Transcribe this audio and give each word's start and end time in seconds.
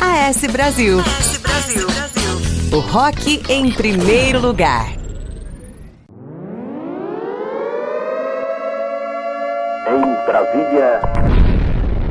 AS 0.00 0.46
Brasil. 0.50 0.98
AS 1.00 1.36
Brasil. 1.38 1.86
O 2.72 2.80
rock 2.80 3.42
em 3.50 3.70
primeiro 3.70 4.40
lugar. 4.40 4.94
Em 9.86 10.24
Brasília. 10.24 11.00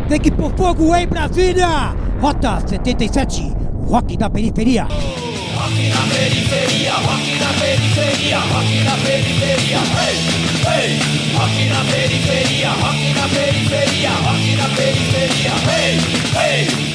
Tem 0.08 0.20
que 0.20 0.30
pôr 0.30 0.52
fogo 0.56 0.96
em 0.96 1.08
Brasília! 1.08 1.96
Rota 2.22 2.60
77, 2.68 3.56
rock 3.88 4.18
da 4.18 4.30
periferia. 4.30 4.84
Rock 4.84 5.90
na 5.90 6.02
periferia, 6.14 6.94
rock 6.94 7.40
na 7.40 7.54
periferia, 7.60 8.40
rock 8.40 8.84
na 8.84 8.98
periferia, 8.98 9.80
hey, 9.98 10.18
hey. 10.66 11.00
Rock 11.38 11.70
na 11.70 11.84
periferia, 11.92 12.70
rock 12.70 13.14
na 13.14 13.28
periferia, 13.30 14.10
rock 14.10 14.56
na 14.56 14.70
periferia, 14.76 15.54
hey, 15.68 15.98
hey. 16.36 16.89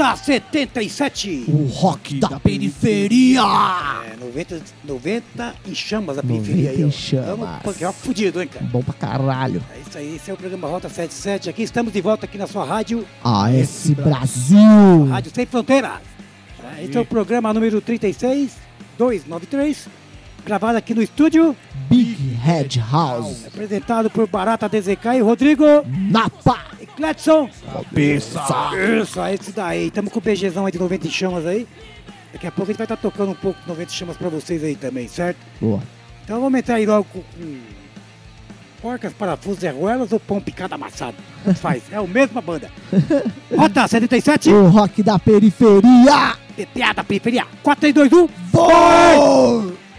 Rota 0.00 0.16
77. 0.16 1.44
O 1.48 1.66
rock 1.66 2.18
da 2.18 2.40
periferia. 2.40 3.42
É, 4.10 4.16
90, 4.16 4.62
90 4.82 5.54
em 5.68 5.74
chamas 5.74 6.16
a 6.16 6.22
periferia 6.22 6.70
90 6.72 6.78
aí, 6.78 6.84
ó. 6.84 6.88
em 6.88 6.90
chamas. 6.90 7.26
Tamo 7.26 7.48
punk 7.62 7.84
rock 7.84 7.98
fudido, 7.98 8.40
hein, 8.40 8.48
cara? 8.48 8.64
Bom 8.64 8.82
pra 8.82 8.94
caralho. 8.94 9.62
É 9.76 9.80
isso 9.86 9.98
aí, 9.98 10.16
esse 10.16 10.30
é 10.30 10.34
o 10.34 10.38
programa 10.38 10.68
Rota 10.68 10.88
77. 10.88 11.50
Aqui 11.50 11.62
estamos 11.62 11.92
de 11.92 12.00
volta 12.00 12.24
aqui 12.24 12.38
na 12.38 12.46
sua 12.46 12.64
rádio, 12.64 13.06
AS 13.22 13.90
Brasil. 13.90 15.04
Rádio 15.10 15.32
Sem 15.34 15.44
Fronteiras. 15.44 16.00
É, 16.78 16.84
Esse 16.84 16.96
é 16.96 17.00
o 17.00 17.04
programa 17.04 17.52
número 17.52 17.78
36, 17.82 18.52
293, 18.96 19.86
gravado 20.46 20.78
aqui 20.78 20.94
no 20.94 21.02
estúdio, 21.02 21.54
Big 21.90 22.14
Head 22.42 22.82
House. 22.90 23.44
apresentado 23.46 24.08
por 24.08 24.26
Barata 24.26 24.66
DZK 24.66 25.16
e 25.18 25.20
Rodrigo 25.20 25.64
Napa. 26.10 26.58
Cletson. 27.00 27.48
Cabeça. 27.72 28.44
Isso, 29.00 29.20
é 29.20 29.34
esse 29.34 29.52
daí. 29.52 29.86
Estamos 29.86 30.12
com 30.12 30.18
o 30.18 30.22
BGzão 30.22 30.66
aí 30.66 30.72
de 30.72 30.78
90 30.78 31.06
em 31.06 31.10
chamas 31.10 31.46
aí. 31.46 31.66
Daqui 32.30 32.46
a 32.46 32.52
pouco 32.52 32.70
a 32.70 32.72
gente 32.72 32.78
vai 32.78 32.84
estar 32.84 32.96
tocando 32.98 33.32
um 33.32 33.34
pouco 33.34 33.58
de 33.60 33.66
90 33.66 33.90
em 33.90 33.94
chamas 33.94 34.16
pra 34.18 34.28
vocês 34.28 34.62
aí 34.62 34.76
também, 34.76 35.08
certo? 35.08 35.38
Boa. 35.60 35.82
Então 36.22 36.40
vamos 36.40 36.58
entrar 36.58 36.74
aí 36.74 36.84
logo 36.84 37.04
com, 37.04 37.22
porcas, 38.82 39.14
parafusos 39.14 39.62
e 39.62 39.68
arruelas 39.68 40.12
ou 40.12 40.20
pão 40.20 40.40
picado 40.40 40.74
amassado. 40.74 41.16
Faz, 41.56 41.82
é 41.90 41.96
a 41.96 42.02
mesma 42.02 42.42
banda. 42.42 42.70
Rota 43.56 43.88
77, 43.88 44.50
O 44.50 44.68
rock 44.68 45.02
da 45.02 45.18
periferia. 45.18 46.36
PPA 46.54 46.92
da 46.94 47.02
periferia. 47.02 47.46
4, 47.62 47.80
3, 47.92 48.10
2, 48.10 48.12
1. 48.12 48.28
Foi! 48.52 49.89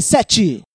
77. 0.00 0.69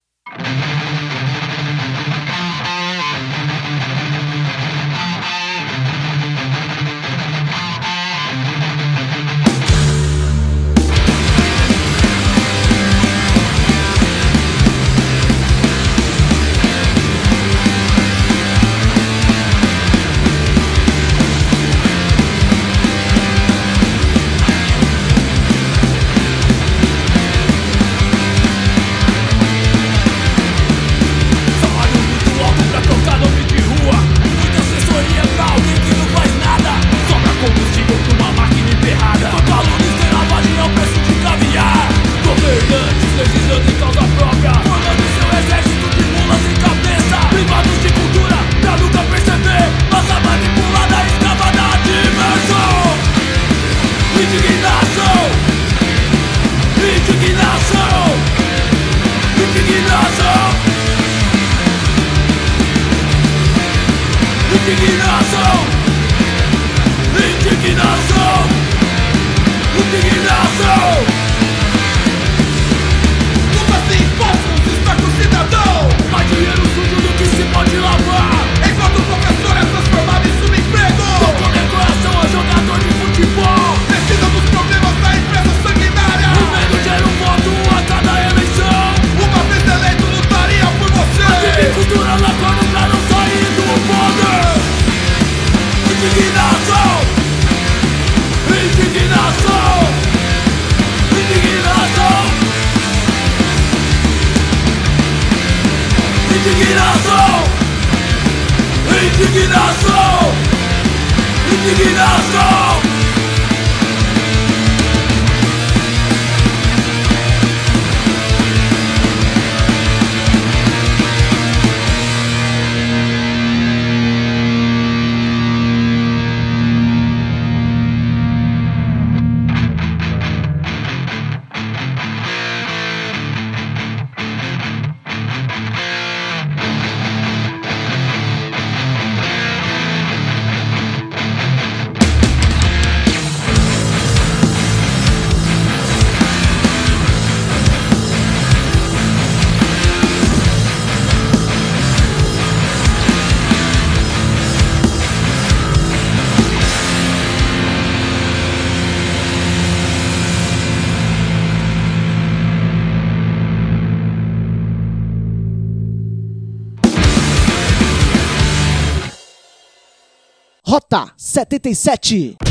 Rota 170.68 171.14
77. 171.18 172.45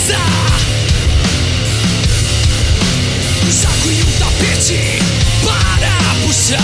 mesa 0.00 0.16
Saco 3.50 3.90
e 3.90 4.02
um 4.02 4.12
tapete 4.18 4.98
para 5.44 6.14
puxar 6.26 6.58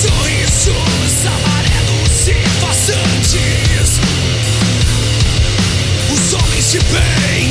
Sorrisos 0.00 1.26
amarelos 1.26 2.28
e 2.28 2.34
passantes. 2.60 4.00
Os 6.12 6.34
homens 6.34 6.70
de 6.70 6.78
bem 6.78 7.49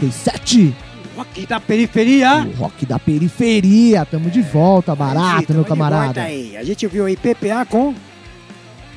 77. 0.00 0.74
Rock 1.16 1.46
da 1.46 1.60
periferia. 1.60 2.46
O 2.46 2.52
rock 2.52 2.86
da 2.86 2.98
periferia. 2.98 4.06
Tamo 4.06 4.30
de 4.30 4.40
volta, 4.40 4.94
barato, 4.94 5.52
meu 5.52 5.64
camarada. 5.64 6.22
aí. 6.22 6.56
A 6.56 6.64
gente 6.64 6.86
viu 6.86 7.04
aí 7.04 7.16
PPA 7.16 7.66
com. 7.68 7.94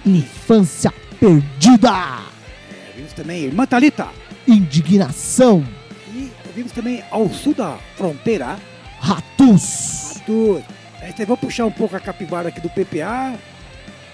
Infância 0.06 0.94
perdida. 1.20 1.90
é, 1.90 2.96
vimos 2.96 3.14
também 3.14 3.44
Irmã 3.44 3.66
Thalita. 3.66 4.08
Indignação. 4.48 5.66
E 6.14 6.32
vimos 6.56 6.72
também 6.72 7.04
Ao 7.12 7.30
Sul 7.30 7.54
da 7.54 7.78
Fronteira. 7.96 8.58
Ratus. 9.00 10.22
Tudo. 10.26 10.64
Aí 11.02 11.12
vocês 11.12 11.28
vão 11.28 11.36
puxar 11.36 11.66
um 11.66 11.72
pouco 11.72 11.96
a 11.96 12.00
capivara 12.00 12.50
aqui 12.50 12.62
do 12.62 12.70
PPA. 12.70 13.34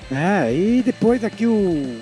Né? 0.09 0.53
E 0.53 0.81
depois 0.83 1.23
aqui 1.23 1.45
o. 1.45 1.99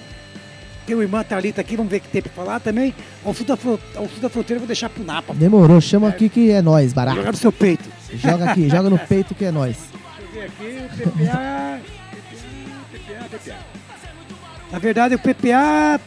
Tem 0.87 0.95
o 0.95 1.01
Irmã 1.01 1.21
Thalita 1.21 1.59
aqui, 1.59 1.75
vamos 1.75 1.91
ver 1.91 1.97
o 1.97 1.99
que 1.99 2.07
tem 2.07 2.21
pra 2.21 2.31
falar 2.31 2.61
também. 2.61 2.95
Ao 3.25 3.33
sul 3.33 3.45
da, 3.45 3.55
ao 3.55 4.07
sul 4.07 4.21
da 4.21 4.29
fronteira 4.29 4.55
eu 4.55 4.59
vou 4.61 4.67
deixar 4.67 4.87
pro 4.87 5.03
Napa. 5.03 5.33
Demorou, 5.33 5.81
chama 5.81 6.07
aqui 6.07 6.29
que 6.29 6.49
é 6.49 6.61
nós, 6.61 6.93
barato. 6.93 7.17
Jogar 7.17 7.31
no 7.33 7.37
seu 7.37 7.51
peito. 7.51 7.83
Joga 8.13 8.51
aqui, 8.51 8.69
joga 8.69 8.89
no 8.89 8.97
peito 8.97 9.35
que 9.35 9.43
é 9.43 9.51
nós. 9.51 9.75
Deixa 10.31 10.47
eu 10.63 10.71
ver 10.71 10.85
aqui, 10.85 11.03
o 11.03 11.11
PPA. 11.11 11.81
PPA, 12.89 13.37
PPA. 13.37 13.57
Na 14.71 14.79
verdade, 14.79 15.15
o 15.15 15.19
PPA 15.19 15.99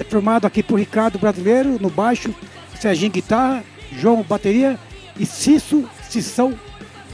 é 0.00 0.04
formado 0.04 0.44
aqui 0.44 0.60
por 0.60 0.76
Ricardo 0.76 1.16
Brasileiro 1.16 1.78
no 1.80 1.88
baixo, 1.88 2.34
Serginho 2.80 3.12
guitarra, 3.12 3.62
João 3.92 4.24
bateria 4.24 4.76
e 5.16 5.24
Cisso 5.24 5.88
Cissão 6.08 6.52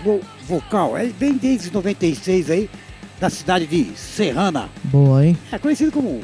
no 0.02 0.22
vocal. 0.46 0.96
É 0.96 1.04
bem 1.04 1.34
desde 1.34 1.70
96 1.70 2.50
aí, 2.50 2.70
da 3.20 3.28
cidade 3.28 3.66
de 3.66 3.94
Serrana. 3.98 4.70
Boa, 4.84 5.26
hein? 5.26 5.36
É 5.52 5.58
conhecido 5.58 5.92
como 5.92 6.22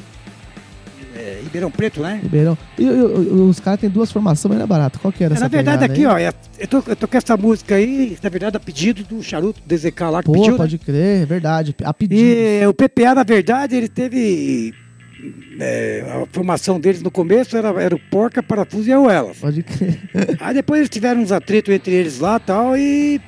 é, 1.15 1.41
Ribeirão 1.43 1.71
Preto, 1.71 2.01
né? 2.01 2.21
Ribeirão. 2.23 2.57
E, 2.79 2.85
os 2.89 3.61
caras 3.61 3.81
têm 3.81 3.91
duas 3.91 4.11
formações, 4.11 4.51
mas 4.51 4.59
não 4.59 4.65
é 4.65 4.67
barato. 4.69 4.99
Qual 4.99 5.13
que 5.13 5.23
era 5.23 5.35
É, 5.35 5.37
essa 5.37 5.45
na 5.45 5.49
verdade, 5.49 5.85
aqui, 5.85 6.01
aí? 6.01 6.07
ó, 6.07 6.19
é- 6.19 6.33
eu 6.59 6.69
tô, 6.69 6.83
eu 6.87 6.97
tô 6.97 7.07
com 7.09 7.17
essa 7.17 7.37
música 7.37 7.75
aí, 7.75 8.17
na 8.23 8.29
verdade, 8.31 8.57
a 8.57 8.61
pedido 8.61 9.03
do 9.05 9.23
Charuto 9.23 9.61
DZK 9.67 10.01
lá 10.11 10.21
que 10.23 10.27
Pô, 10.27 10.33
pediu. 10.33 10.53
né? 10.53 10.57
pode 10.59 10.79
crer, 10.79 11.23
é 11.23 11.27
verdade. 11.27 11.75
A 11.85 11.93
pedido. 11.93 12.21
E 12.21 12.67
o 12.67 12.73
PPA, 12.75 13.15
na 13.15 13.23
verdade, 13.25 13.77
ele 13.77 13.89
teve. 13.89 14.73
é, 15.61 16.05
a 16.23 16.27
formação 16.33 16.81
deles 16.81 17.03
no 17.03 17.11
começo 17.11 17.57
era, 17.57 17.69
era 17.81 17.95
o 17.95 17.99
Porca, 18.11 18.43
Parafuso 18.43 18.89
e 18.89 18.93
Auelas. 18.93 19.39
Pode 19.39 19.63
crer. 19.63 20.01
Aí 20.41 20.55
depois 20.55 20.81
eles 20.81 20.91
tiveram 20.91 21.21
uns 21.21 21.31
atritos 21.33 21.73
entre 21.75 21.93
eles 21.95 22.19
lá 22.19 22.37
e 22.37 22.41
tal, 22.41 22.77
e 22.77 23.21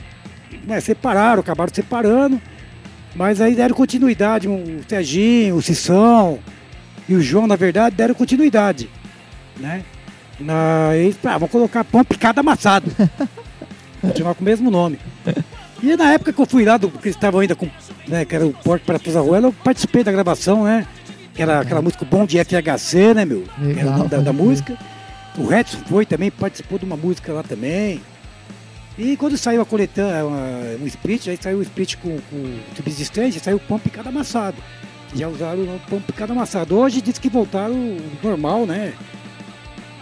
né, 0.67 0.81
separaram, 0.81 1.41
acabaram 1.41 1.73
separando. 1.73 2.41
Mas 3.17 3.41
aí 3.41 3.55
deram 3.55 3.77
continuidade, 3.77 4.49
o 4.49 4.81
Serginho, 4.89 5.55
o 5.55 5.63
Cissão 5.63 6.41
e 7.09 7.15
o 7.15 7.21
João, 7.21 7.47
na 7.47 7.57
verdade, 7.57 7.97
deram 7.97 8.15
continuidade. 8.15 8.89
Né? 9.57 9.85
Na, 10.41 10.91
eles, 10.95 11.17
ah, 11.25 11.39
vamos 11.39 11.51
colocar 11.51 11.85
pão 11.85 12.05
picado 12.05 12.41
amassado. 12.41 12.91
Continuar 14.01 14.35
com 14.35 14.43
o 14.43 14.45
mesmo 14.45 14.71
nome. 14.71 14.99
E 15.83 15.97
na 15.97 16.13
época 16.13 16.33
que 16.33 16.41
eu 16.41 16.47
fui 16.47 16.65
lá, 16.65 16.77
do, 16.77 16.91
que 16.91 17.09
eles 17.09 17.17
estavam 17.17 17.41
ainda 17.41 17.55
com, 17.55 17.69
né, 18.07 18.25
que 18.25 18.35
era 18.35 18.47
o 18.47 18.53
Porco 18.53 18.85
para 18.85 18.99
Tuzaruela, 18.99 19.49
eu 19.49 19.53
participei 19.53 20.05
da 20.05 20.13
gravação, 20.13 20.65
né? 20.65 20.87
Que 21.35 21.43
era 21.43 21.61
aquela 21.61 21.83
música 21.83 22.05
Bom 22.05 22.27
de 22.27 22.39
FHC, 22.39 23.15
né, 23.15 23.25
meu? 23.25 23.45
Legal, 23.59 23.79
era 23.79 23.91
o 23.91 23.99
nome 23.99 24.09
da, 24.11 24.19
da 24.19 24.33
música. 24.33 24.79
O 25.37 25.47
Redson 25.47 25.79
foi 25.87 26.07
também, 26.07 26.31
participou 26.31 26.79
de 26.79 26.85
uma 26.85 26.97
música 26.97 27.33
lá 27.33 27.43
também. 27.43 28.01
E 28.97 29.17
quando 29.17 29.37
saiu 29.37 29.61
a 29.61 29.67
coletânea, 29.67 30.25
um 30.25 30.87
split, 30.87 31.29
aí 31.29 31.39
saiu 31.41 31.59
o 31.59 31.63
split 31.63 31.97
com, 31.97 32.19
com 32.31 32.59
subsistência, 32.77 33.41
saiu 33.43 33.57
o 33.57 33.61
pão 33.61 33.79
picado 33.79 34.09
amassado. 34.09 34.57
Já 35.15 35.29
usaram 35.29 35.63
o 35.63 35.81
pão 35.89 36.01
picado 36.01 36.33
amassado. 36.33 36.77
Hoje 36.77 37.01
diz 37.01 37.19
que 37.19 37.29
voltaram 37.29 37.75
o 37.75 38.01
normal, 38.23 38.67
né? 38.67 38.93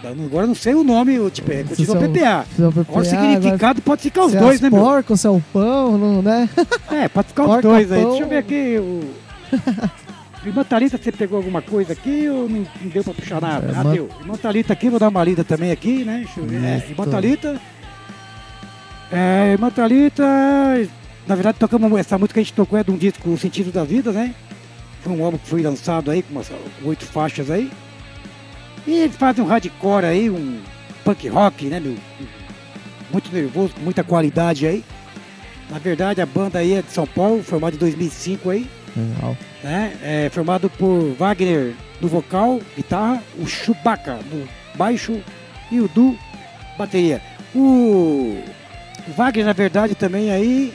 Agora 0.03 0.45
não 0.45 0.55
sei 0.55 0.73
o 0.75 0.83
nome, 0.83 1.17
tipo, 1.31 1.49
é, 1.51 1.63
continua 1.63 1.97
são- 1.99 2.11
PPA. 2.11 2.45
são 2.57 2.67
Agora 2.67 2.83
PPA, 2.85 2.99
o 2.99 3.05
significado 3.05 3.81
pode 3.81 4.01
ficar 4.01 4.25
os 4.25 4.35
é 4.35 4.39
dois, 4.39 4.59
né, 4.59 4.69
meu? 4.69 4.81
porcos, 4.81 5.21
se 5.21 5.27
é 5.27 5.29
o 5.29 5.41
pão, 5.53 5.97
não, 5.97 6.21
né? 6.21 6.49
É, 6.91 7.07
pode 7.07 7.29
ficar 7.29 7.43
os 7.43 7.47
Porca, 7.47 7.61
dois 7.61 7.89
aí. 7.91 8.01
pão. 8.01 8.09
Deixa 8.09 8.23
eu 8.25 8.27
ver 8.29 8.37
aqui. 8.37 8.77
O... 8.79 9.01
Irmã 10.45 10.61
Thalita, 10.65 10.97
você 11.01 11.09
pegou 11.09 11.37
alguma 11.37 11.61
coisa 11.61 11.93
aqui 11.93 12.27
ou 12.27 12.49
não, 12.49 12.65
não 12.81 12.89
deu 12.91 13.01
pra 13.01 13.13
puxar 13.13 13.39
nada? 13.39 13.65
Ah, 13.73 13.77
Irmã- 13.79 13.93
deu. 13.93 14.09
Irmã 14.19 14.33
Thalita 14.35 14.73
aqui, 14.73 14.89
vou 14.89 14.99
dar 14.99 15.07
uma 15.07 15.23
lida 15.23 15.41
também 15.45 15.71
aqui, 15.71 16.03
né? 16.03 16.23
Deixa 16.25 16.39
eu 16.41 16.45
ver. 16.47 16.61
É. 16.61 16.85
Irmã 16.89 17.05
Thalita. 17.05 17.61
É, 19.09 19.51
Irmã 19.53 19.69
Thalita. 19.69 20.23
Na 21.25 21.35
verdade, 21.35 21.57
tocamos 21.57 21.97
essa 21.97 22.17
música 22.17 22.33
que 22.33 22.39
a 22.41 22.43
gente 22.43 22.53
tocou 22.53 22.77
é 22.77 22.83
de 22.83 22.91
um 22.91 22.97
disco 22.97 23.29
O 23.29 23.37
Sentido 23.37 23.71
da 23.71 23.85
Vida, 23.85 24.11
né? 24.11 24.35
Foi 25.03 25.13
um 25.13 25.23
álbum 25.23 25.37
que 25.37 25.47
foi 25.47 25.61
lançado 25.61 26.09
aí 26.09 26.23
com 26.23 26.31
umas 26.33 26.49
oito 26.83 27.05
faixas 27.05 27.51
aí. 27.51 27.69
E 28.87 28.91
eles 28.91 29.15
fazem 29.15 29.43
um 29.43 29.47
hardcore 29.47 30.05
aí, 30.05 30.29
um 30.29 30.61
punk 31.03 31.27
rock, 31.27 31.65
né, 31.65 31.79
meu? 31.79 31.95
Muito 33.11 33.33
nervoso, 33.33 33.73
com 33.75 33.81
muita 33.81 34.03
qualidade 34.03 34.65
aí. 34.65 34.83
Na 35.69 35.77
verdade, 35.77 36.21
a 36.21 36.25
banda 36.25 36.59
aí 36.59 36.73
é 36.73 36.81
de 36.81 36.91
São 36.91 37.05
Paulo, 37.05 37.43
formada 37.43 37.75
em 37.75 37.79
2005 37.79 38.49
aí, 38.49 38.69
Legal. 38.95 39.37
né? 39.63 39.97
É 40.01 40.29
formado 40.29 40.69
por 40.69 41.13
Wagner 41.17 41.73
no 41.99 42.07
vocal, 42.07 42.59
guitarra, 42.75 43.21
o 43.37 43.47
Chewbacca 43.47 44.19
no 44.31 44.47
baixo 44.75 45.21
e 45.71 45.79
o 45.79 45.87
Du 45.87 46.17
bateria. 46.77 47.21
O 47.55 48.41
Wagner, 49.15 49.45
na 49.45 49.53
verdade, 49.53 49.95
também 49.95 50.31
aí 50.31 50.73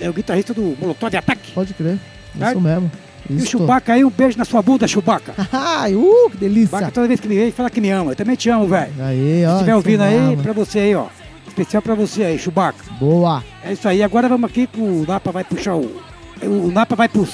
é 0.00 0.08
o 0.08 0.12
guitarrista 0.12 0.54
do 0.54 0.76
Molotov 0.80 1.14
Ataque. 1.14 1.52
Pode 1.52 1.74
crer. 1.74 1.98
Certo? 2.38 2.52
Isso 2.52 2.60
mesmo. 2.60 2.90
E 3.28 3.34
o. 3.34 3.46
Chewbacca 3.46 3.92
aí, 3.92 4.04
um 4.04 4.10
beijo 4.10 4.38
na 4.38 4.44
sua 4.44 4.62
bunda, 4.62 4.86
Chewbacca. 4.88 5.34
Ai, 5.52 5.94
uh, 5.94 6.30
que 6.30 6.36
delícia. 6.38 6.68
Chewbacca 6.70 6.90
toda 6.92 7.08
vez 7.08 7.20
que 7.20 7.28
me 7.28 7.34
vê, 7.36 7.50
fala 7.50 7.68
que 7.70 7.80
me 7.80 7.90
ama. 7.90 8.12
Eu 8.12 8.16
também 8.16 8.34
te 8.36 8.48
amo, 8.48 8.66
velho. 8.66 8.92
Aí, 9.00 9.44
ó. 9.44 9.48
Se 9.50 9.54
estiver 9.56 9.74
ouvindo 9.76 10.02
aí, 10.02 10.18
mesmo. 10.20 10.42
pra 10.42 10.52
você 10.52 10.78
aí, 10.80 10.94
ó. 10.94 11.06
Especial 11.46 11.82
pra 11.82 11.94
você 11.94 12.22
aí, 12.24 12.38
Chewbacca. 12.38 12.84
Boa. 12.98 13.42
É 13.64 13.72
isso 13.72 13.86
aí. 13.88 14.02
Agora 14.02 14.28
vamos 14.28 14.48
aqui 14.50 14.66
com 14.66 14.80
o 14.82 15.04
Napa 15.06 15.30
vai 15.32 15.44
puxar 15.44 15.74
o. 15.74 16.00
O 16.42 16.70
Napa 16.72 16.94
vai 16.96 17.08
pro, 17.08 17.28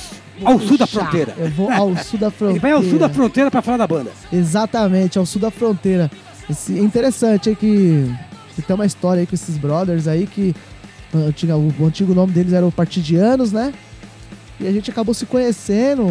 ao 0.45 0.59
sul 0.59 0.77
da 0.77 0.87
Puxar. 0.87 1.03
fronteira. 1.03 1.35
Eu 1.39 1.51
vou 1.51 1.71
ao 1.71 1.95
sul 2.03 2.19
da 2.19 2.31
fronteira. 2.31 2.53
Ele 2.53 2.59
vai 2.61 2.73
ao 2.73 2.83
sul 2.83 2.99
da 2.99 3.09
fronteira 3.09 3.51
pra 3.51 3.63
falar 3.63 3.77
da 3.77 3.87
banda. 3.87 4.11
Exatamente, 4.33 5.19
ao 5.19 5.25
sul 5.27 5.41
da 5.41 5.51
fronteira. 5.51 6.11
Esse- 6.51 6.79
é 6.79 6.83
interessante 6.83 7.49
aí 7.51 7.57
que, 7.57 8.11
que 8.55 8.63
tem 8.63 8.75
uma 8.75 8.87
história 8.87 9.21
aí 9.21 9.27
com 9.27 9.35
esses 9.35 9.57
brothers 9.59 10.09
aí 10.09 10.27
que 10.27 10.55
a 11.15 11.19
antiga- 11.19 11.57
o, 11.57 11.73
o 11.79 11.87
antigo 11.87 12.15
nome 12.15 12.33
deles 12.33 12.53
era 12.53 12.67
o 12.67 12.73
Partidianos, 12.73 13.53
né? 13.53 13.73
E 14.59 14.67
a 14.67 14.73
gente 14.73 14.91
acabou 14.91 15.15
se 15.15 15.27
conhecendo, 15.27 16.03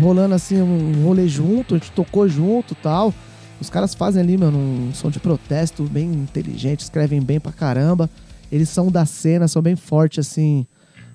rolando 0.00 0.34
assim 0.34 0.60
um 0.60 1.04
rolê 1.04 1.28
junto, 1.28 1.74
a 1.74 1.78
gente 1.78 1.92
tocou 1.92 2.26
junto 2.28 2.74
tal. 2.74 3.12
Os 3.60 3.68
caras 3.68 3.94
fazem 3.94 4.22
ali, 4.22 4.38
mano, 4.38 4.56
um 4.56 4.94
som 4.94 5.10
de 5.10 5.20
protesto 5.20 5.82
bem 5.84 6.10
inteligente, 6.10 6.80
escrevem 6.80 7.20
bem 7.20 7.38
pra 7.38 7.52
caramba. 7.52 8.08
Eles 8.50 8.70
são 8.70 8.90
da 8.90 9.04
cena, 9.04 9.46
são 9.46 9.60
bem 9.60 9.76
fortes, 9.76 10.26
assim, 10.26 10.66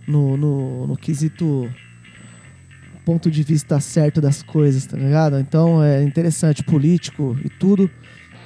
no, 0.08 0.38
no, 0.38 0.88
no 0.88 0.96
quesito 0.96 1.68
ponto 3.04 3.30
de 3.30 3.44
vista 3.44 3.80
certo 3.80 4.22
das 4.22 4.42
coisas, 4.42 4.86
tá 4.86 4.98
ligado? 4.98 5.39
Então 5.39 5.84
é 5.84 6.04
interessante, 6.04 6.63
político 6.63 7.38
e 7.44 7.50
tudo. 7.50 7.89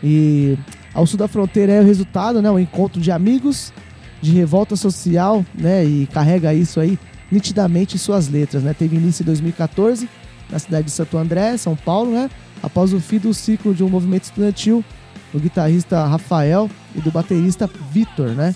E 0.04 0.58
ao 0.94 1.06
sul 1.06 1.18
da 1.18 1.28
fronteira 1.28 1.74
é 1.74 1.82
o 1.82 1.86
resultado, 1.86 2.42
né? 2.42 2.50
Um 2.50 2.60
encontro 2.60 3.02
de 3.02 3.12
amigos, 3.12 3.74
de 4.22 4.32
revolta 4.32 4.76
social, 4.76 5.46
né? 5.54 5.84
E 5.84 6.08
carrega 6.08 6.54
isso 6.54 6.80
aí 6.80 6.98
nitidamente 7.32 7.98
suas 7.98 8.28
letras, 8.28 8.64
né? 8.64 8.74
Teve 8.74 8.96
início 8.96 9.24
em 9.24 9.26
2014 9.26 10.10
na 10.50 10.58
cidade 10.58 10.86
de 10.86 10.92
Santo 10.92 11.18
André, 11.18 11.58
São 11.58 11.76
Paulo, 11.76 12.12
né? 12.12 12.30
Após 12.62 12.94
o 12.94 13.00
fim 13.00 13.20
do 13.20 13.34
ciclo 13.34 13.74
de 13.74 13.84
um 13.84 13.90
movimento 13.90 14.24
estudantil, 14.24 14.84
do 15.32 15.40
guitarrista 15.40 16.06
Rafael 16.06 16.70
e 16.96 17.02
do 17.02 17.12
baterista 17.12 17.70
Vitor, 17.92 18.30
né? 18.30 18.56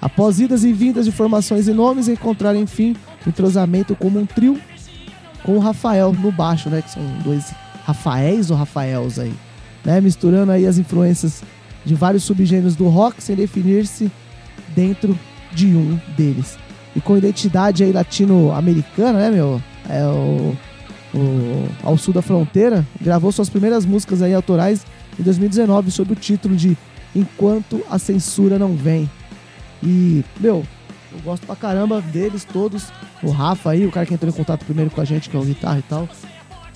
Após 0.00 0.40
idas 0.40 0.64
e 0.64 0.72
vindas 0.72 1.04
de 1.04 1.12
formações 1.12 1.68
e 1.68 1.72
nomes, 1.72 2.08
encontraram 2.08 2.58
enfim 2.60 2.96
o 3.24 3.28
entrosamento 3.28 3.94
como 3.94 4.18
um 4.18 4.26
trio 4.26 4.58
com 5.42 5.56
o 5.56 5.58
Rafael 5.58 6.12
no 6.12 6.32
baixo, 6.32 6.68
né? 6.70 6.82
Que 6.82 6.90
são 6.90 7.02
dois 7.22 7.52
Rafaéis 7.84 8.50
ou 8.50 8.56
Rafaels 8.56 9.18
aí, 9.18 9.34
né? 9.84 10.00
Misturando 10.00 10.52
aí 10.52 10.66
as 10.66 10.78
influências 10.78 11.42
de 11.84 11.94
vários 11.94 12.24
subgêneros 12.24 12.76
do 12.76 12.88
rock 12.88 13.22
sem 13.22 13.36
definir-se 13.36 14.10
dentro 14.74 15.18
de 15.52 15.66
um 15.66 16.00
deles. 16.16 16.58
E 16.94 17.00
com 17.00 17.16
identidade 17.16 17.82
aí 17.82 17.92
latino-americana, 17.92 19.18
né, 19.18 19.30
meu? 19.30 19.60
É 19.88 20.04
o, 20.06 20.56
o 21.14 21.68
Ao 21.82 21.98
Sul 21.98 22.14
da 22.14 22.22
Fronteira, 22.22 22.86
gravou 23.00 23.32
suas 23.32 23.48
primeiras 23.48 23.84
músicas 23.84 24.22
aí 24.22 24.32
autorais 24.32 24.86
em 25.18 25.22
2019 25.22 25.90
sob 25.90 26.12
o 26.12 26.16
título 26.16 26.56
de 26.56 26.76
Enquanto 27.14 27.82
a 27.90 27.98
Censura 27.98 28.58
Não 28.58 28.74
Vem. 28.74 29.10
E, 29.82 30.24
meu, 30.40 30.64
eu 31.12 31.20
gosto 31.22 31.46
pra 31.46 31.54
caramba 31.54 32.00
deles 32.00 32.44
todos. 32.44 32.88
O 33.22 33.30
Rafa 33.30 33.70
aí, 33.70 33.86
o 33.86 33.92
cara 33.92 34.06
que 34.06 34.14
entrou 34.14 34.32
em 34.32 34.36
contato 34.36 34.64
primeiro 34.64 34.90
com 34.90 35.00
a 35.00 35.04
gente, 35.04 35.28
que 35.28 35.36
é 35.36 35.40
o 35.40 35.44
guitarra 35.44 35.78
e 35.78 35.82
tal. 35.82 36.08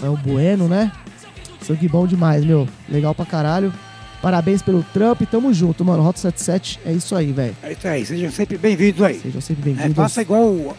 É 0.03 0.09
o 0.09 0.17
Bueno, 0.17 0.69
né? 0.69 0.93
Sangue 1.61 1.89
bom 1.89 2.07
demais, 2.07 2.45
meu. 2.45 2.69
Legal 2.89 3.15
pra 3.15 3.27
caralho. 3.27 3.73
Parabéns 4.21 4.63
pelo 4.63 4.83
trampo 4.93 5.23
e 5.23 5.27
tamo 5.27 5.53
junto, 5.53 5.85
mano. 5.85 6.03
Rota 6.03 6.19
77 6.19 6.81
é 6.85 6.93
isso 6.93 7.15
aí, 7.15 7.33
velho. 7.33 7.57
É 7.63 7.73
isso 7.73 7.89
aí. 7.89 8.05
Sejam 8.05 8.31
sempre 8.31 8.59
bem-vindos 8.59 9.03
aí. 9.03 9.21
Sejam 9.21 9.41
sempre 9.41 9.63
bem-vindos. 9.63 9.93
É, 9.93 9.95
faça 9.95 10.23
igual 10.23 10.77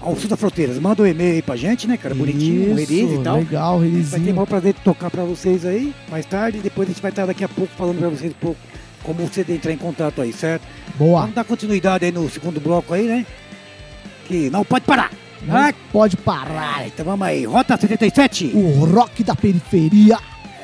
ao 0.00 0.16
Sul 0.16 0.28
da 0.28 0.36
Fronteiras. 0.36 0.78
Manda 0.78 1.02
um 1.02 1.06
e-mail 1.06 1.34
aí 1.34 1.42
pra 1.42 1.56
gente, 1.56 1.86
né, 1.86 1.96
cara? 1.96 2.14
Bonitinho, 2.14 2.72
um 2.72 2.74
release 2.74 3.14
e 3.14 3.22
tal. 3.22 3.38
Legal, 3.38 3.80
release. 3.80 4.10
Vai 4.10 4.20
ter 4.20 4.30
o 4.30 4.34
maior 4.34 4.46
prazer 4.46 4.74
de 4.74 4.80
tocar 4.80 5.10
pra 5.10 5.24
vocês 5.24 5.64
aí 5.66 5.94
mais 6.10 6.24
tarde. 6.24 6.58
Depois 6.58 6.88
a 6.88 6.92
gente 6.92 7.02
vai 7.02 7.10
estar 7.10 7.26
daqui 7.26 7.44
a 7.44 7.48
pouco 7.48 7.72
falando 7.76 7.98
pra 7.98 8.08
vocês 8.08 8.32
um 8.32 8.40
pouco 8.40 8.60
como 9.02 9.26
você 9.26 9.44
entrar 9.48 9.72
em 9.72 9.76
contato 9.76 10.22
aí, 10.22 10.32
certo? 10.32 10.62
Boa. 10.96 11.20
Vamos 11.20 11.34
dar 11.34 11.44
continuidade 11.44 12.06
aí 12.06 12.12
no 12.12 12.28
segundo 12.30 12.60
bloco 12.60 12.94
aí, 12.94 13.06
né? 13.06 13.26
Que 14.26 14.48
não 14.48 14.64
pode 14.64 14.86
parar. 14.86 15.10
Não 15.42 15.56
ah, 15.56 15.74
pode 15.92 16.16
parar. 16.16 16.76
Ah, 16.78 16.86
então 16.86 17.04
vamos 17.04 17.26
aí. 17.26 17.44
Rota 17.44 17.76
77. 17.76 18.52
O 18.54 18.86
rock 18.86 19.22
da 19.22 19.36
periferia. 19.36 20.18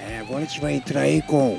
É, 0.08 0.20
agora 0.20 0.38
a 0.38 0.44
gente 0.46 0.60
vai 0.60 0.74
entrar 0.74 1.02
aí 1.02 1.20
com 1.22 1.58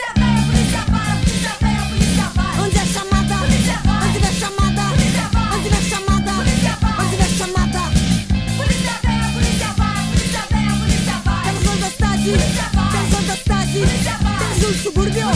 cidade, 12.21 12.37
tens 12.91 13.13
Anastasi, 13.17 13.81
tens 13.81 14.63
um 14.63 14.73
subúrbio, 14.83 15.27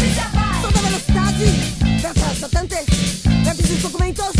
toda 0.62 0.80
velocidade, 0.80 1.46
dança 2.02 2.36
satante, 2.36 2.76
antes 3.50 3.70
dos 3.70 3.82
documentos. 3.82 4.32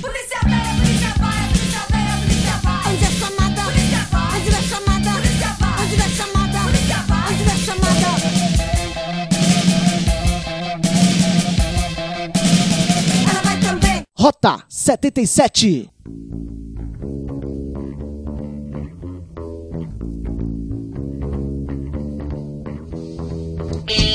Polícia 0.00 0.38
vai, 0.44 0.76
polícia 0.76 1.14
vai, 1.18 1.48
polícia 1.48 1.82
vai, 1.90 2.20
polícia 2.20 2.56
vai. 2.62 2.92
Onde 2.92 3.04
é 3.04 3.10
chamada? 3.10 3.62
Polícia 3.64 4.06
vai. 4.10 4.40
Onde 4.40 4.48
é 4.48 4.62
chamada? 4.62 5.10
Polícia 5.12 5.56
vai. 5.60 5.84
Onde 5.84 5.94
é 5.94 6.08
chamada? 6.08 6.58
Polícia 6.64 7.04
vai. 7.06 7.32
Onde 7.32 7.42
é 7.42 7.56
chamada? 7.56 8.08
Ela 13.30 13.42
vai 13.42 13.60
também. 13.60 14.02
Rota 14.18 14.64
77. 14.68 15.90
Okay. 23.86 24.13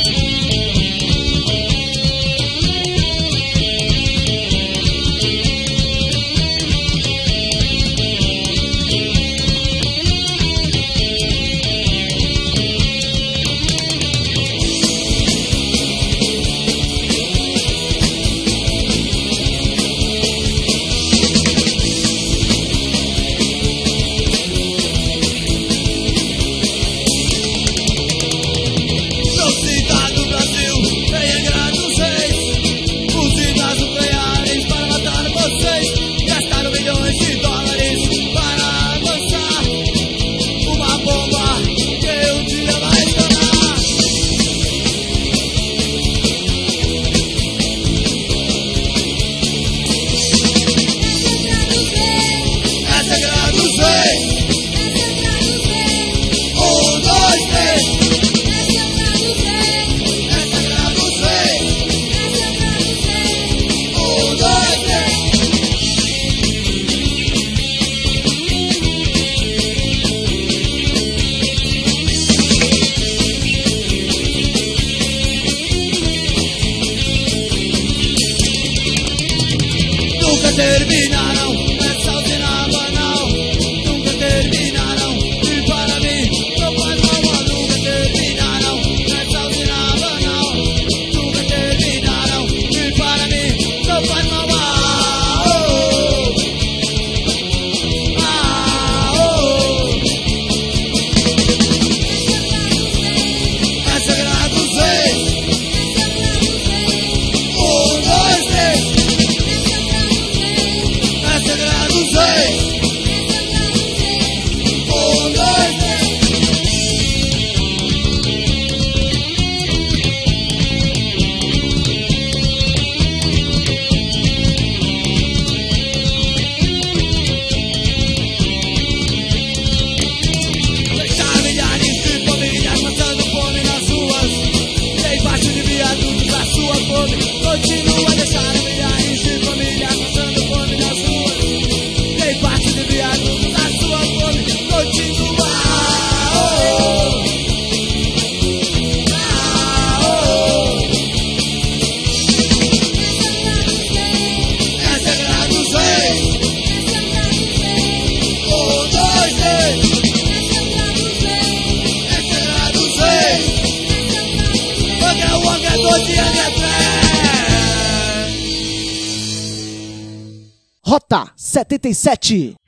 sete. 172.10 172.59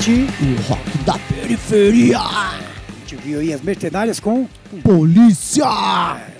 77. 0.00 0.20
O 0.42 0.62
rock 0.62 0.98
da 1.04 1.18
periferia. 1.18 2.18
A 2.18 2.58
gente 3.00 3.16
viu 3.16 3.40
aí 3.40 3.52
as 3.52 3.60
mercenárias 3.60 4.18
com. 4.18 4.48
Polícia. 4.82 5.66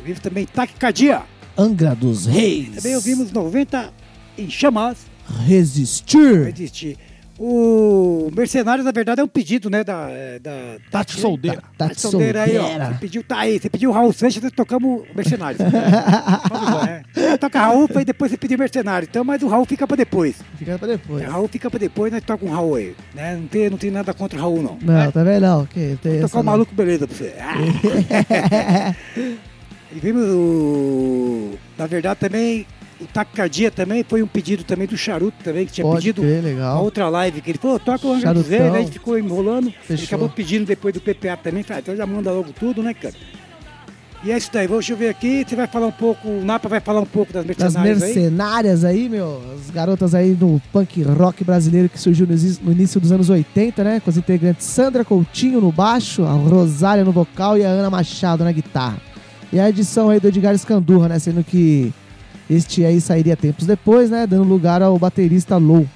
Vimos 0.03 0.21
também 0.21 0.47
Taquicardia. 0.47 1.23
Angra 1.59 1.95
dos 1.95 2.25
Reis. 2.25 2.77
Também 2.77 2.95
ouvimos 2.95 3.31
90 3.31 3.93
em 4.39 4.49
chamas. 4.49 5.07
Resistir. 5.47 6.49
existir. 6.49 6.99
O 7.39 8.31
Mercenários, 8.35 8.85
na 8.85 8.93
verdade, 8.93 9.21
é 9.21 9.25
um 9.25 9.29
pedido, 9.29 9.71
né? 9.71 9.83
Da. 9.85 10.09
é, 10.11 10.39
da 10.39 10.77
Tati 10.91 11.19
Soldeira. 11.19 11.63
Tati 11.77 12.01
Soldeira 12.01 12.43
aí, 12.43 12.59
ó. 12.59 12.63
Você 12.65 12.95
pediu, 13.01 13.25
tá 13.25 13.39
aí. 13.39 13.59
Você 13.59 13.71
pediu 13.71 13.91
o 13.91 13.93
Raul 13.93 14.13
Seixas, 14.13 14.43
nós 14.43 14.53
tocamos 14.53 15.05
Mercenários. 15.15 15.61
é. 16.89 17.00
Toca 17.41 17.59
Raul, 17.59 17.89
e 18.01 18.05
depois 18.05 18.31
você 18.31 18.37
pediu 18.37 18.59
Mercenário. 18.59 19.09
Então, 19.11 19.25
mas 19.25 19.43
o 19.43 19.49
Raul 19.49 19.65
fica 19.65 19.87
pra 19.87 19.97
depois. 19.97 20.37
Fica 20.59 20.79
pra 20.79 20.87
depois. 20.89 21.27
O 21.27 21.31
Raul 21.31 21.49
fica 21.49 21.71
pra 21.71 21.79
depois, 21.79 22.13
nós 22.13 22.23
toca 22.23 22.45
um 22.45 22.51
Raul 22.51 22.75
aí. 22.75 22.95
Né? 23.15 23.37
Não, 23.37 23.47
tem, 23.47 23.71
não 23.71 23.79
tem 23.79 23.91
nada 23.91 24.13
contra 24.13 24.39
o 24.39 24.43
Raul, 24.43 24.63
não. 24.63 24.79
Não, 24.83 25.11
tá 25.11 25.25
vendo? 25.25 25.41
Não, 25.43 25.67
que 25.67 25.99
tem 26.03 26.19
essa 26.19 26.29
Tocar 26.29 26.41
o 26.41 26.43
não. 26.43 26.53
maluco, 26.53 26.75
beleza 26.75 27.07
pra 27.09 27.17
você. 27.17 27.35
Ah. 27.41 28.95
e 29.93 29.99
vimos 29.99 30.25
o. 30.29 31.53
Na 31.79 31.87
verdade, 31.87 32.21
também. 32.21 32.67
O 33.01 33.07
Taquicardia 33.07 33.71
também 33.71 34.05
foi 34.07 34.23
um 34.23 34.27
pedido 34.27 34.63
também 34.63 34.87
do 34.87 34.95
Charuto 34.95 35.43
também, 35.43 35.65
que 35.65 35.73
tinha 35.73 35.87
Pode 35.87 35.97
pedido 36.03 36.21
crer, 36.21 36.41
uma 36.41 36.49
legal. 36.49 36.85
outra 36.85 37.09
live 37.09 37.41
que 37.41 37.51
ele 37.51 37.59
falou, 37.59 37.79
toca 37.79 38.07
o 38.07 38.13
Angra. 38.13 38.35
Reis, 38.35 38.47
né? 38.51 38.69
A 38.69 38.81
gente 38.81 38.93
ficou 38.93 39.19
enrolando. 39.19 39.69
Ele 39.69 39.77
Fechou. 39.87 40.05
acabou 40.05 40.29
pedindo 40.29 40.67
depois 40.67 40.93
do 40.93 41.01
PPA 41.01 41.35
também. 41.43 41.63
Falei, 41.63 41.79
ah, 41.79 41.81
então 41.81 41.97
já 41.97 42.05
manda 42.05 42.31
logo 42.31 42.53
tudo, 42.53 42.83
né, 42.83 42.93
cara? 42.93 43.15
E 44.23 44.31
é 44.31 44.37
isso 44.37 44.51
daí. 44.53 44.69
Deixa 44.69 44.93
eu 44.93 44.97
ver 44.97 45.09
aqui. 45.09 45.45
Você 45.47 45.57
vai 45.57 45.67
falar 45.67 45.87
um 45.87 45.93
pouco. 45.93 46.29
O 46.29 46.45
Napa 46.45 46.69
vai 46.69 46.81
falar 46.81 47.01
um 47.01 47.07
pouco 47.07 47.33
das 47.33 47.45
Das 47.45 47.57
mercenárias 47.75 48.03
aí. 48.03 48.15
mercenárias 48.15 48.85
aí, 48.85 49.09
meu, 49.09 49.43
as 49.55 49.71
garotas 49.71 50.15
aí 50.15 50.35
do 50.35 50.61
punk 50.73 51.03
rock 51.03 51.43
brasileiro 51.43 51.89
que 51.89 51.99
surgiu 51.99 52.27
no, 52.27 52.73
início 52.73 53.01
dos 53.01 53.13
anos 53.13 53.31
80, 53.31 53.83
né? 53.83 54.01
Com 54.01 54.11
as 54.11 54.17
integrantes 54.19 54.67
Sandra 54.67 55.05
Coutinho 55.05 55.61
no 55.61 55.73
baixo, 55.73 56.25
a 56.25 56.33
Rosália 56.33 57.05
no 57.05 57.13
vocal 57.13 57.57
e 57.57 57.65
a 57.65 57.69
Ana 57.69 57.89
Machado 57.89 58.45
na 58.45 58.53
guitarra. 58.53 58.99
E 59.53 59.59
a 59.59 59.69
edição 59.69 60.11
aí 60.11 60.21
do 60.21 60.29
Edgar 60.29 60.55
Escandurra, 60.55 61.09
né? 61.09 61.19
Sendo 61.19 61.43
que 61.43 61.93
este 62.49 62.85
aí 62.85 63.01
sairia 63.01 63.37
tempos 63.37 63.67
depois, 63.67 64.11
né? 64.11 64.27
Dando 64.27 64.45
lugar 64.45 64.83
ao 64.83 64.99
baterista 64.99 65.57
Low. 65.57 65.87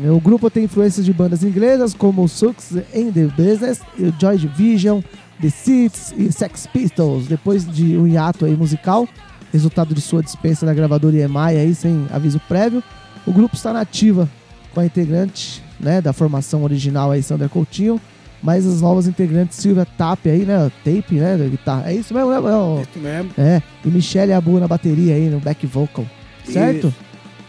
O 0.00 0.20
grupo 0.20 0.48
tem 0.48 0.64
influências 0.64 1.04
de 1.04 1.12
bandas 1.12 1.44
inglesas 1.44 1.92
como 1.92 2.26
Sucks 2.26 2.76
and 2.94 3.12
the 3.12 3.26
Business, 3.36 3.80
e 3.98 4.12
Joy 4.18 4.38
Division, 4.38 5.02
The 5.40 5.50
Seeds 5.50 6.14
e 6.16 6.30
Sex 6.32 6.66
Pistols. 6.72 7.26
Depois 7.26 7.66
de 7.66 7.96
um 7.96 8.06
hiato 8.06 8.44
aí 8.44 8.56
musical, 8.56 9.08
resultado 9.52 9.94
de 9.94 10.00
sua 10.00 10.22
dispensa 10.22 10.64
da 10.66 10.72
gravadora 10.74 11.16
EMI 11.16 11.56
aí 11.58 11.74
sem 11.74 12.06
aviso 12.12 12.40
prévio, 12.48 12.82
o 13.26 13.32
grupo 13.32 13.54
está 13.56 13.72
na 13.72 13.80
ativa 13.80 14.28
com 14.74 14.80
a 14.80 14.86
integrante 14.86 15.62
né, 15.78 16.00
da 16.00 16.12
formação 16.12 16.62
original 16.64 17.10
aí, 17.10 17.22
Sandra 17.22 17.48
Coutinho, 17.48 18.00
mas 18.42 18.66
as 18.66 18.80
novas 18.80 19.06
integrantes 19.06 19.58
Silvia 19.58 19.84
Tape 19.86 20.28
aí, 20.28 20.44
né? 20.44 20.70
Tape, 20.84 21.14
né? 21.16 21.36
Da 21.36 21.44
guitarra. 21.46 21.90
É 21.90 21.94
isso 21.94 22.12
mesmo, 22.14 22.30
né? 22.30 22.40
Não, 22.40 22.80
Isso 22.82 22.98
mesmo. 22.98 23.30
é, 23.38 23.62
e 23.84 23.88
Michelle 23.88 24.32
Abu 24.32 24.58
na 24.58 24.66
bateria 24.66 25.14
aí, 25.14 25.28
no 25.28 25.38
back 25.38 25.64
vocal. 25.66 26.04
Certo? 26.44 26.88
Isso. 26.88 26.94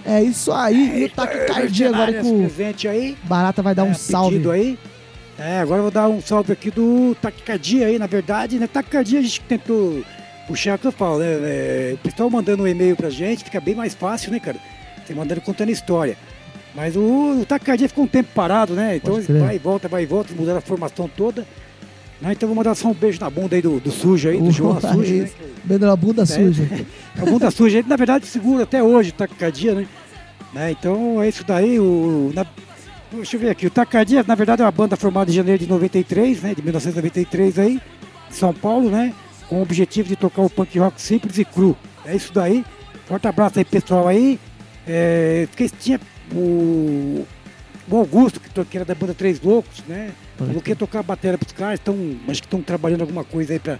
É 0.05 0.21
isso 0.21 0.51
aí. 0.51 1.01
e 1.03 1.05
o 1.05 1.09
taquicardia 1.09 1.89
agora 1.89 2.21
com 2.21 2.35
o 2.35 2.39
presente 2.39 2.87
aí. 2.87 3.17
Barata 3.23 3.61
vai 3.63 3.73
dar 3.73 3.85
um 3.85 3.91
É, 3.91 3.93
salve. 3.93 4.31
pedido 4.35 4.51
aí. 4.51 4.77
É, 5.37 5.59
agora 5.59 5.79
eu 5.79 5.83
vou 5.83 5.91
dar 5.91 6.07
um 6.09 6.21
salve 6.21 6.53
aqui 6.53 6.69
do 6.69 7.15
Taquicardia 7.21 7.87
aí, 7.87 7.97
na 7.97 8.05
verdade, 8.07 8.59
né? 8.59 8.67
Taquicardia 8.67 9.19
a 9.19 9.21
gente 9.23 9.41
tentou 9.41 10.03
puxar 10.47 10.75
o 10.75 10.79
que 10.79 10.87
eu 10.87 10.91
falo, 10.91 11.19
né? 11.19 11.25
É, 11.25 11.91
o 11.95 11.97
pessoal 11.97 12.29
mandando 12.29 12.63
um 12.63 12.67
e-mail 12.67 12.95
pra 12.95 13.09
gente, 13.09 13.43
fica 13.43 13.59
bem 13.59 13.73
mais 13.73 13.93
fácil, 13.95 14.31
né, 14.31 14.39
cara? 14.39 14.57
Você 15.05 15.13
mandando 15.13 15.41
contando 15.41 15.69
história. 15.69 16.15
Mas 16.75 16.95
o, 16.95 17.41
o 17.41 17.45
Taquicardia 17.45 17.87
ficou 17.89 18.03
um 18.03 18.07
tempo 18.07 18.29
parado, 18.33 18.73
né? 18.73 18.95
Então 18.97 19.19
vai 19.21 19.55
e 19.55 19.59
volta, 19.59 19.87
vai 19.87 20.03
e 20.03 20.05
volta, 20.05 20.33
mudaram 20.35 20.59
a 20.59 20.61
formação 20.61 21.07
toda. 21.07 21.45
Né? 22.21 22.31
Então 22.31 22.47
vou 22.47 22.55
mandar 22.55 22.73
só 22.75 22.87
um 22.87 22.93
beijo 22.93 23.19
na 23.19 23.29
bunda 23.29 23.55
aí 23.55 23.61
do, 23.61 23.79
do 23.79 23.91
sujo 23.91 24.29
aí, 24.29 24.39
do 24.39 24.51
João 24.51 24.77
Ufa, 24.77 24.93
Sujo, 24.93 25.13
né? 25.13 25.23
isso. 25.25 25.35
Vendo 25.65 25.89
a 25.89 25.95
bunda 25.95 26.25
suja. 26.25 26.63
A 27.19 27.25
bunda 27.25 27.51
suja, 27.51 27.77
ele 27.79 27.87
na 27.87 27.95
verdade 27.95 28.25
segura 28.25 28.63
até 28.63 28.81
hoje 28.81 29.09
o 29.11 29.13
taquicardia, 29.13 29.75
né? 29.75 29.87
Né, 30.51 30.71
Então 30.71 31.21
é 31.21 31.29
isso 31.29 31.43
daí. 31.43 31.79
O, 31.79 32.31
na- 32.33 32.45
deixa 33.17 33.35
eu 33.35 33.39
ver 33.39 33.49
aqui. 33.49 33.67
O 33.67 33.71
Taquicardia, 33.71 34.23
na 34.27 34.35
verdade, 34.35 34.61
é 34.61 34.65
uma 34.65 34.71
banda 34.71 34.95
formada 34.95 35.29
em 35.29 35.33
janeiro 35.33 35.63
de 35.63 35.69
93, 35.69 36.41
né? 36.41 36.55
De 36.55 36.61
1993 36.61 37.59
aí, 37.59 37.81
de 38.29 38.35
São 38.35 38.53
Paulo, 38.53 38.89
né? 38.89 39.13
Com 39.47 39.59
o 39.59 39.61
objetivo 39.61 40.07
de 40.07 40.15
tocar 40.15 40.41
o 40.41 40.49
punk 40.49 40.77
rock 40.79 41.01
simples 41.01 41.37
e 41.37 41.45
cru. 41.45 41.75
É 42.05 42.15
isso 42.15 42.33
daí. 42.33 42.65
Forte 43.05 43.27
abraço 43.27 43.59
aí, 43.59 43.65
pessoal 43.65 44.07
aí. 44.07 44.39
É, 44.87 45.47
porque 45.49 45.69
tinha 45.69 45.99
o, 46.33 47.25
o 47.89 47.97
Augusto, 47.97 48.39
que, 48.39 48.65
que 48.65 48.77
era 48.77 48.85
da 48.85 48.95
banda 48.95 49.13
Três 49.13 49.41
Loucos, 49.41 49.83
né? 49.87 50.11
Falou 50.37 50.61
que 50.61 50.71
ia 50.71 50.75
tocar 50.75 50.99
a 50.99 51.03
bateria 51.03 51.37
pros 51.37 51.53
caras, 51.53 51.79
então 51.81 51.95
acho 52.27 52.41
que 52.41 52.47
estão 52.47 52.61
trabalhando 52.61 53.01
alguma 53.01 53.23
coisa 53.23 53.53
aí 53.53 53.59
pra 53.59 53.77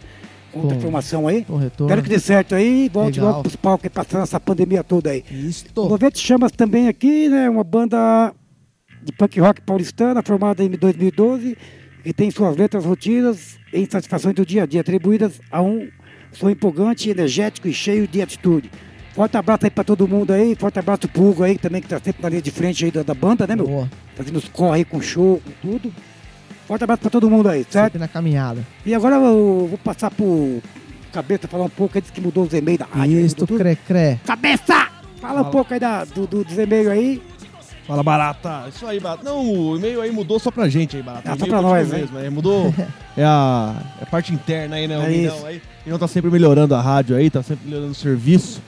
contra 0.53 0.77
a 0.77 0.79
formação 0.79 1.27
aí. 1.27 1.45
Espero 1.79 2.03
que 2.03 2.09
dê 2.09 2.19
certo 2.19 2.53
aí, 2.53 2.87
volte 2.87 3.19
Legal. 3.19 3.31
logo 3.31 3.43
pros 3.43 3.55
palcos 3.55 3.85
aí, 3.85 3.89
passando 3.89 4.21
essa 4.21 4.39
pandemia 4.39 4.83
toda 4.83 5.09
aí. 5.09 5.23
O 5.29 5.33
Isto. 5.33 5.89
90 5.89 6.19
Chamas 6.19 6.51
também 6.51 6.87
aqui, 6.87 7.27
né? 7.27 7.49
Uma 7.49 7.63
banda 7.63 8.31
de 9.03 9.11
punk 9.11 9.39
rock 9.39 9.61
paulistana, 9.61 10.21
formada 10.23 10.63
em 10.63 10.69
2012, 10.69 11.57
que 12.03 12.13
tem 12.13 12.31
suas 12.31 12.55
letras 12.55 12.85
rotinas 12.85 13.57
em 13.71 13.85
satisfações 13.89 14.35
do 14.35 14.45
dia 14.45 14.63
a 14.63 14.65
dia, 14.65 14.81
atribuídas 14.81 15.39
a 15.51 15.61
um 15.61 15.87
som 16.31 16.49
empolgante, 16.49 17.09
energético 17.09 17.67
e 17.67 17.73
cheio 17.73 18.07
de 18.07 18.21
atitude. 18.21 18.69
Forte 19.13 19.37
abraço 19.37 19.65
aí 19.65 19.69
pra 19.69 19.83
todo 19.83 20.07
mundo 20.07 20.31
aí, 20.31 20.55
forte 20.55 20.79
abraço 20.79 21.07
pro 21.07 21.29
Hugo 21.29 21.43
aí 21.43 21.57
também, 21.57 21.81
que 21.81 21.87
tá 21.87 21.99
sempre 21.99 22.23
na 22.23 22.29
linha 22.29 22.41
de 22.41 22.49
frente 22.49 22.83
aí 22.83 22.91
da, 22.91 23.03
da 23.03 23.13
banda, 23.13 23.45
né, 23.45 23.55
meu? 23.55 23.67
Boa. 23.67 23.89
Fazendo 24.15 24.37
os 24.37 24.47
corre 24.47 24.77
aí 24.77 24.85
com 24.85 24.99
show, 25.01 25.39
com 25.45 25.69
tudo. 25.71 25.93
Forte 26.67 26.83
abraço 26.83 27.01
pra 27.01 27.11
todo 27.11 27.29
mundo 27.29 27.47
aí, 27.47 27.63
certo? 27.69 27.93
Sempre 27.93 27.99
na 27.99 28.07
caminhada. 28.07 28.65
E 28.85 28.95
agora 28.95 29.15
eu 29.15 29.67
vou 29.69 29.77
passar 29.77 30.09
pro 30.09 30.61
Cabeça 31.13 31.47
falar 31.47 31.65
um 31.65 31.69
pouco, 31.69 31.95
ele 31.95 32.01
disse 32.01 32.11
que 32.11 32.19
mudou 32.19 32.43
os 32.43 32.53
e-mails 32.53 32.79
da 32.79 32.85
rádio. 32.85 33.19
aí, 33.19 33.29
tudo. 33.29 33.55
cre-cre. 33.55 34.19
Cabeça! 34.25 34.87
Fala 35.21 35.41
um 35.41 35.51
pouco 35.51 35.71
aí 35.71 35.79
da, 35.79 36.03
do, 36.05 36.25
do, 36.25 36.43
dos 36.43 36.57
e-mails 36.57 36.87
aí. 36.87 37.21
Fala, 37.87 38.03
Barata. 38.03 38.65
Isso 38.73 38.85
aí, 38.85 38.99
Barata. 38.99 39.23
Não, 39.23 39.45
o 39.45 39.75
e-mail 39.77 40.01
aí 40.01 40.11
mudou 40.11 40.39
só 40.39 40.49
pra 40.49 40.69
gente 40.69 40.95
aí, 40.95 41.03
Barata. 41.03 41.31
Ah, 41.33 41.37
só 41.37 41.45
pra 41.45 41.61
nós, 41.61 41.89
né? 41.89 41.99
mesmo. 41.99 42.17
É, 42.19 42.29
mudou. 42.29 42.73
é, 43.17 43.23
a, 43.23 43.75
é 43.99 44.03
a 44.03 44.05
parte 44.05 44.33
interna 44.33 44.77
aí, 44.77 44.87
né? 44.87 44.97
O 44.97 45.01
É 45.03 45.09
Minão 45.09 45.35
isso. 45.35 45.45
aí. 45.45 45.57
O 45.57 45.61
Minão 45.85 45.99
tá 45.99 46.07
sempre 46.07 46.31
melhorando 46.31 46.73
a 46.75 46.81
rádio 46.81 47.15
aí, 47.15 47.29
tá 47.29 47.43
sempre 47.43 47.65
melhorando 47.65 47.91
o 47.91 47.95
serviço. 47.95 48.61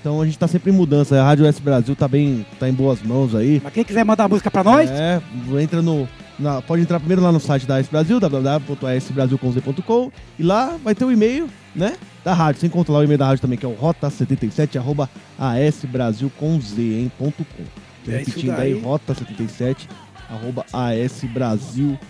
Então 0.00 0.20
a 0.20 0.26
gente 0.26 0.38
tá 0.38 0.46
sempre 0.48 0.70
em 0.70 0.74
mudança. 0.74 1.18
A 1.20 1.24
Rádio 1.24 1.46
S 1.46 1.60
Brasil 1.62 1.96
tá 1.96 2.06
bem, 2.06 2.44
tá 2.58 2.68
em 2.68 2.72
boas 2.74 3.02
mãos 3.02 3.34
aí. 3.34 3.60
Mas 3.64 3.72
quem 3.72 3.84
quiser 3.84 4.04
mandar 4.04 4.28
música 4.28 4.50
pra 4.50 4.62
nós, 4.62 4.90
É, 4.90 5.18
entra 5.62 5.80
no. 5.80 6.06
na- 6.38 6.60
pode 6.60 6.82
entrar 6.82 6.98
primeiro 7.00 7.22
lá 7.22 7.32
no 7.32 7.40
site 7.40 7.64
da 7.66 7.76
AS 7.76 7.88
Brasil, 7.88 8.20
www.asbrasilconz.com 8.20 10.10
e 10.38 10.42
lá 10.42 10.76
vai 10.84 10.94
ter 10.94 11.06
o 11.06 11.12
e-mail, 11.12 11.48
né? 11.74 11.96
Da 12.22 12.34
rádio. 12.34 12.60
Você 12.60 12.66
encontra 12.66 12.92
lá 12.92 12.98
o 12.98 13.04
e-mail 13.04 13.16
da 13.18 13.26
rádio 13.26 13.40
também, 13.42 13.58
que 13.58 13.64
é 13.64 13.68
o 13.68 13.74
rota77 13.74 14.76
arroba 14.78 15.08
asbrasilconz.com. 15.38 17.64
É 18.06 18.18
Repetindo 18.18 18.50
aí, 18.50 18.74
rota77 18.80 19.88
arroba 20.28 20.64
asbrasil.com. 20.72 22.00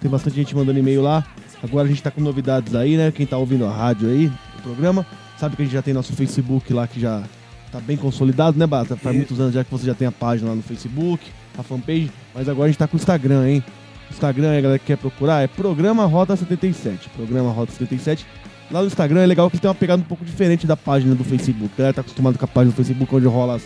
Tem 0.00 0.10
bastante 0.10 0.36
gente 0.36 0.54
mandando 0.54 0.78
e-mail 0.78 1.02
lá. 1.02 1.26
Agora 1.62 1.86
a 1.86 1.88
gente 1.88 2.02
tá 2.02 2.10
com 2.10 2.20
novidades 2.20 2.74
aí, 2.74 2.96
né? 2.96 3.10
Quem 3.10 3.26
tá 3.26 3.36
ouvindo 3.36 3.66
a 3.66 3.70
rádio 3.70 4.08
aí, 4.08 4.26
o 4.58 4.62
programa, 4.62 5.04
sabe 5.36 5.56
que 5.56 5.62
a 5.62 5.64
gente 5.64 5.74
já 5.74 5.82
tem 5.82 5.92
nosso 5.92 6.12
Facebook 6.12 6.72
lá 6.72 6.86
que 6.86 7.00
já 7.00 7.24
tá 7.72 7.80
bem 7.80 7.96
consolidado, 7.96 8.56
né, 8.58 8.66
Bata? 8.66 8.96
Faz 8.96 9.16
Isso. 9.16 9.26
muitos 9.26 9.40
anos 9.40 9.54
já 9.54 9.64
que 9.64 9.70
você 9.70 9.86
já 9.86 9.94
tem 9.94 10.06
a 10.06 10.12
página 10.12 10.50
lá 10.50 10.56
no 10.56 10.62
Facebook, 10.62 11.24
a 11.56 11.62
fanpage, 11.62 12.10
mas 12.34 12.48
agora 12.48 12.66
a 12.66 12.68
gente 12.68 12.78
tá 12.78 12.86
com 12.86 12.96
o 12.96 13.00
Instagram, 13.00 13.48
hein? 13.48 13.64
Instagram, 14.10 14.50
aí, 14.50 14.58
a 14.58 14.60
galera 14.60 14.78
que 14.78 14.86
quer 14.86 14.96
procurar, 14.96 15.42
é 15.42 15.46
Programa 15.46 16.06
Rota 16.06 16.34
77. 16.36 17.10
Programa 17.10 17.50
Rota 17.50 17.72
77. 17.72 18.24
Lá 18.70 18.80
no 18.80 18.86
Instagram 18.86 19.22
é 19.22 19.26
legal 19.26 19.50
que 19.50 19.58
tem 19.58 19.68
uma 19.68 19.74
pegada 19.74 20.00
um 20.00 20.04
pouco 20.04 20.24
diferente 20.24 20.66
da 20.66 20.76
página 20.76 21.14
do 21.14 21.24
Facebook. 21.24 21.70
A 21.74 21.78
galera 21.78 21.94
tá 21.94 22.00
acostumado 22.02 22.38
com 22.38 22.44
a 22.44 22.48
página 22.48 22.72
do 22.72 22.76
Facebook, 22.76 23.14
onde 23.14 23.26
rola 23.26 23.56
as, 23.56 23.62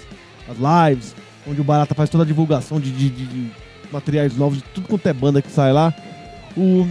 as 0.48 0.56
lives, 0.90 1.14
onde 1.48 1.60
o 1.60 1.64
Barata 1.64 1.94
faz 1.94 2.08
toda 2.10 2.24
a 2.24 2.26
divulgação 2.26 2.78
de, 2.80 2.90
de- 2.90 3.10
de- 3.10 3.50
materiais 3.92 4.34
novos, 4.36 4.58
de 4.58 4.64
tudo 4.74 4.88
quanto 4.88 5.06
é 5.06 5.12
banda 5.12 5.42
que 5.42 5.50
sai 5.50 5.70
lá. 5.72 5.92
O, 6.56 6.86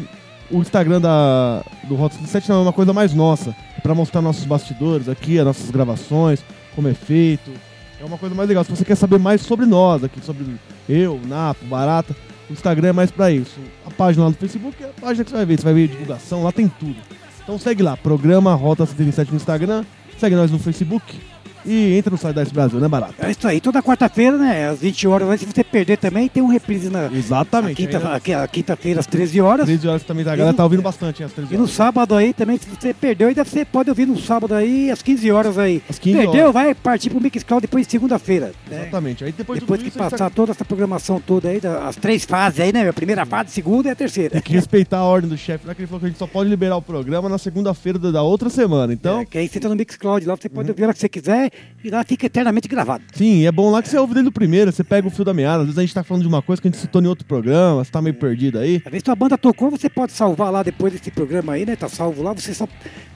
o 0.52 0.58
Instagram 0.60 1.02
da, 1.02 1.64
do 1.88 1.96
Rota 1.96 2.14
77 2.16 2.50
não 2.50 2.58
é 2.60 2.62
uma 2.64 2.74
coisa 2.74 2.94
mais 2.94 3.14
nossa. 3.14 3.56
É 3.78 3.82
pra 3.82 3.96
mostrar 3.96 4.22
nossos 4.22 4.46
bastidores 4.46 5.10
aqui, 5.10 5.40
as 5.40 5.46
nossas 5.46 5.72
gravações, 5.72 6.44
como 6.76 6.88
é 6.88 6.94
feito. 6.94 7.52
É 8.00 8.06
uma 8.06 8.18
coisa 8.20 8.36
mais 8.36 8.48
legal. 8.48 8.64
Se 8.64 8.70
você 8.72 8.86
quer 8.86 8.96
saber 8.96 9.18
mais 9.18 9.42
sobre 9.42 9.66
nós 9.66 10.04
aqui, 10.04 10.24
sobre 10.24 10.46
eu, 10.88 11.20
Napo, 11.28 11.66
Barata, 11.66 12.16
o 12.50 12.54
Instagram 12.54 12.90
é 12.90 12.94
mais 12.94 13.10
pra 13.10 13.32
isso. 13.32 13.60
A 13.86 13.90
página 13.92 14.26
lá 14.26 14.30
no 14.30 14.36
Facebook 14.36 14.76
é 14.84 14.88
a 14.88 15.02
página 15.02 15.24
que 15.24 15.32
você 15.32 15.38
vai 15.38 15.46
ver. 15.46 15.58
Você 15.58 15.64
vai 15.64 15.74
ver 15.74 15.88
divulgação, 15.88 16.44
lá 16.44 16.52
tem 16.52 16.68
tudo. 16.68 16.98
Então 17.44 17.58
segue 17.58 17.82
lá, 17.82 17.98
programa 17.98 18.54
Rota 18.54 18.86
77 18.86 19.32
no 19.32 19.38
Instagram, 19.38 19.84
segue 20.20 20.36
nós 20.36 20.52
no 20.52 20.60
Facebook, 20.60 21.20
E 21.66 21.98
entra 21.98 22.12
no 22.12 22.18
site 22.18 22.36
da 22.36 22.42
S 22.42 22.54
Brasil, 22.54 22.80
né, 22.80 22.88
barato? 22.88 23.14
É 23.20 23.32
isso 23.32 23.48
aí, 23.48 23.60
toda 23.62 23.82
quarta-feira, 23.82 24.38
né? 24.38 24.70
Às 24.70 24.80
20 24.80 25.08
horas, 25.08 25.40
se 25.40 25.46
você 25.46 25.64
perder 25.64 25.98
também, 25.98 26.28
tem 26.28 26.42
um 26.42 26.48
reprise 26.48 26.90
na 26.90 27.06
Exatamente. 27.12 27.74
a 27.74 27.76
quinta- 27.76 27.98
Ainda- 27.98 28.16
aqui- 28.16 28.34
a 28.34 28.48
quinta-feira 28.48 29.00
às 29.00 29.08
13 29.08 29.40
horas. 29.42 29.66
13 29.66 29.88
horas 29.88 30.04
também, 30.04 30.24
tá? 30.26 30.34
a 30.34 30.36
galera 30.36 30.56
tá 30.56 30.64
ouvindo 30.64 30.82
bastante, 30.82 31.22
hein, 31.22 31.26
às 31.26 31.34
13 31.34 31.54
E 31.54 31.58
no 31.58 31.64
horas. 31.64 31.76
sábado 31.76 32.16
aí 32.16 32.34
também, 32.34 32.58
se 32.58 32.68
você 32.70 32.94
perdeu, 32.94 33.28
ainda 33.28 33.44
você 33.44 33.64
pode 33.66 33.90
ouvir 33.90 34.06
no 34.08 34.18
sábado 34.20 34.54
aí, 34.56 34.90
às 34.92 35.02
15 35.02 35.32
horas 35.32 35.58
aí. 35.58 35.82
Às 35.90 36.00
15 36.00 36.18
perdeu, 36.18 36.42
horas. 36.44 36.54
vai 36.54 36.74
partir 36.76 37.10
pro 37.10 37.22
Mixcloud 37.22 37.62
depois 37.62 37.86
de 37.86 37.92
segunda-feira. 37.92 38.52
né? 38.70 38.82
Exatamente. 38.82 39.24
Aí 39.24 39.32
depois, 39.32 39.60
de 39.60 39.66
Depois 39.66 39.82
que 39.82 39.90
isso, 39.90 39.98
passar 39.98 40.30
toda 40.30 40.52
essa 40.52 40.66
programação 40.66 41.20
toda 41.20 41.50
aí, 41.50 41.62
as 41.88 41.96
três 41.96 42.26
fases 42.26 42.60
aí, 42.60 42.72
né? 42.74 42.88
A 42.88 42.94
primeira 42.94 43.26
fase, 43.26 43.50
a 43.50 43.52
segunda 43.54 43.88
e 43.90 43.92
a 43.92 43.96
terceira. 43.96 44.32
Tem 44.32 44.42
que 44.42 44.54
respeitar 44.54 44.98
a 44.98 45.04
ordem 45.04 45.30
do 45.30 45.38
chefe, 45.38 45.68
né? 45.68 45.74
Que 45.76 45.82
ele 45.82 45.88
falou 45.88 46.00
que 46.00 46.06
a 46.06 46.10
gente 46.10 46.18
só 46.18 46.28
pode 46.28 46.50
liberar 46.50 46.76
o 46.78 46.82
programa 46.82 47.30
na 47.30 47.38
segunda-feira 47.38 48.00
da, 48.00 48.22
outra 48.22 48.50
semana. 48.50 48.94
Então, 48.94 49.20
É, 49.22 49.26
que 49.26 49.38
aí 49.38 49.48
você 49.48 49.60
tá 49.60 49.68
no 49.70 49.76
Mixcloud 49.76 50.26
lá, 50.26 50.36
você 50.36 50.50
pode 50.50 50.70
ouvir 50.70 50.84
a 50.84 50.86
hora 50.88 50.94
que 50.94 51.00
você 51.00 51.10
quiser 51.10 51.51
e 51.84 51.90
lá 51.90 52.04
fica 52.04 52.26
eternamente 52.26 52.68
gravado. 52.68 53.04
sim, 53.14 53.46
é 53.46 53.52
bom 53.52 53.70
lá 53.72 53.82
que 53.82 53.90
você 53.90 53.98
ouve 53.98 54.14
desde 54.14 54.30
o 54.30 54.32
primeiro, 54.32 54.72
você 54.72 54.84
pega 54.84 55.08
o 55.08 55.12
fio 55.12 55.26
da 55.26 55.34
meada. 55.34 55.60
Às 55.62 55.66
vezes 55.68 55.78
a 55.78 55.82
gente 55.82 55.94
tá 55.94 56.04
falando 56.04 56.22
de 56.24 56.28
uma 56.28 56.42
coisa 56.42 56.62
que 56.62 56.68
a 56.68 56.72
gente 56.72 56.80
citou 56.80 57.02
em 57.02 57.08
outro 57.08 57.26
programa, 57.26 57.84
você 57.84 57.92
tá 57.92 58.02
meio 58.02 58.16
perdido 58.16 58.60
aí. 58.60 58.82
Às 58.86 58.92
vezes 58.92 59.04
sua 59.06 59.16
banda 59.16 59.38
tocou, 59.38 59.70
você 59.72 59.90
pode 59.90 60.12
salvar 60.12 60.52
lá 60.52 60.64
depois 60.64 60.94
desse 60.94 61.10
programa 61.12 61.54
aí, 61.54 61.66
né? 61.66 61.76
Tá 61.76 61.90
salvo 61.90 62.22
lá, 62.24 62.34
você 62.34 62.54
só. 62.54 62.68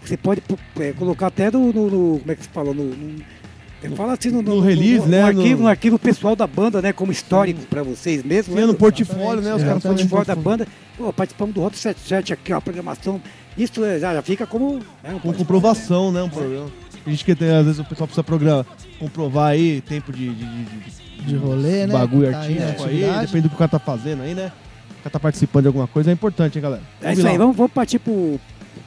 Você 0.04 0.18
pode 0.18 0.42
é, 0.80 0.92
colocar 0.94 1.28
até 1.28 1.50
no, 1.52 1.72
no- 1.74 1.90
no- 1.90 2.20
Como 2.20 2.32
é 2.32 2.36
que 2.36 2.44
se 2.44 2.50
fala? 2.50 2.74
No. 2.74 2.84
no 2.86 3.96
fala 3.96 4.14
assim 4.14 4.32
no, 4.32 4.42
No 4.42 4.60
release, 4.62 5.08
né, 5.08 5.22
No 5.22 5.28
arquivo, 5.28 5.58
no- 5.58 5.64
no 5.64 5.68
arquivo 5.68 6.00
pessoal 6.00 6.36
da 6.36 6.48
banda, 6.48 6.82
né? 6.82 6.92
Como 6.92 7.12
histórico 7.12 7.62
pra 7.68 7.84
vocês 7.84 8.24
mesmos. 8.24 8.56
Sim, 8.56 8.62
né? 8.62 8.66
no 8.68 8.74
portfólio, 8.74 9.42
né? 9.44 9.54
Os 9.54 9.62
É, 9.62 9.66
caras 9.66 9.84
no 9.84 9.90
portfólio 9.92 10.26
da 10.26 10.36
banda. 10.36 10.68
Pô, 10.98 11.12
participamos 11.14 11.54
do 11.54 11.62
Rota 11.62 11.76
77 11.78 12.34
aqui, 12.34 12.52
ó, 12.54 12.58
a 12.58 12.62
programação. 12.62 13.22
Isso 13.58 13.84
é, 13.86 14.00
já, 14.00 14.14
já 14.14 14.22
fica 14.22 14.46
como. 14.48 14.80
né, 15.04 15.14
um 15.14 15.20
com 15.20 15.32
comprovação, 15.34 16.12
né? 16.12 16.24
Um 16.24 16.30
programa. 16.30 16.68
A 17.06 17.10
gente 17.10 17.24
que 17.24 17.36
tem, 17.36 17.50
às 17.52 17.66
vezes 17.66 17.80
o 17.80 17.84
pessoal 17.86 18.08
precisa 18.08 18.24
programa, 18.24 18.66
comprovar 19.00 19.50
aí 19.52 19.82
tempo 19.82 20.12
de, 20.12 20.30
de, 20.34 20.46
de- 20.46 20.66
de- 20.66 21.06
De 21.28 21.36
rolê, 21.36 21.86
né? 21.88 21.94
bagulho 21.94 22.32
Tá 22.32 22.40
aí, 22.42 22.58
artístico 22.60 22.84
aí, 22.84 22.96
atividade. 23.04 23.26
depende 23.28 23.42
do 23.44 23.50
que 23.50 23.56
o 23.56 23.58
cara 23.58 23.70
tá 23.70 23.80
fazendo 23.80 24.22
aí, 24.24 24.34
né? 24.34 24.52
O 25.00 25.04
cara 25.04 25.10
tá 25.12 25.20
participando 25.20 25.64
de 25.64 25.68
alguma 25.68 25.88
coisa, 25.88 26.10
é 26.10 26.14
importante, 26.14 26.58
hein, 26.58 26.62
galera? 26.62 26.82
É 27.02 27.14
isso 27.14 27.28
aí, 27.28 27.38
vamos, 27.38 27.56
vamos 27.56 27.72
partir 27.72 28.00
pro 28.00 28.40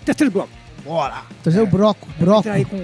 terceiro 0.04 0.32
bloco. 0.32 0.50
Bora! 0.84 1.22
Trazer 1.42 1.60
o 1.60 1.66
broco, 1.66 2.08
broco. 2.18 2.48
Aí 2.48 2.64
com 2.64 2.76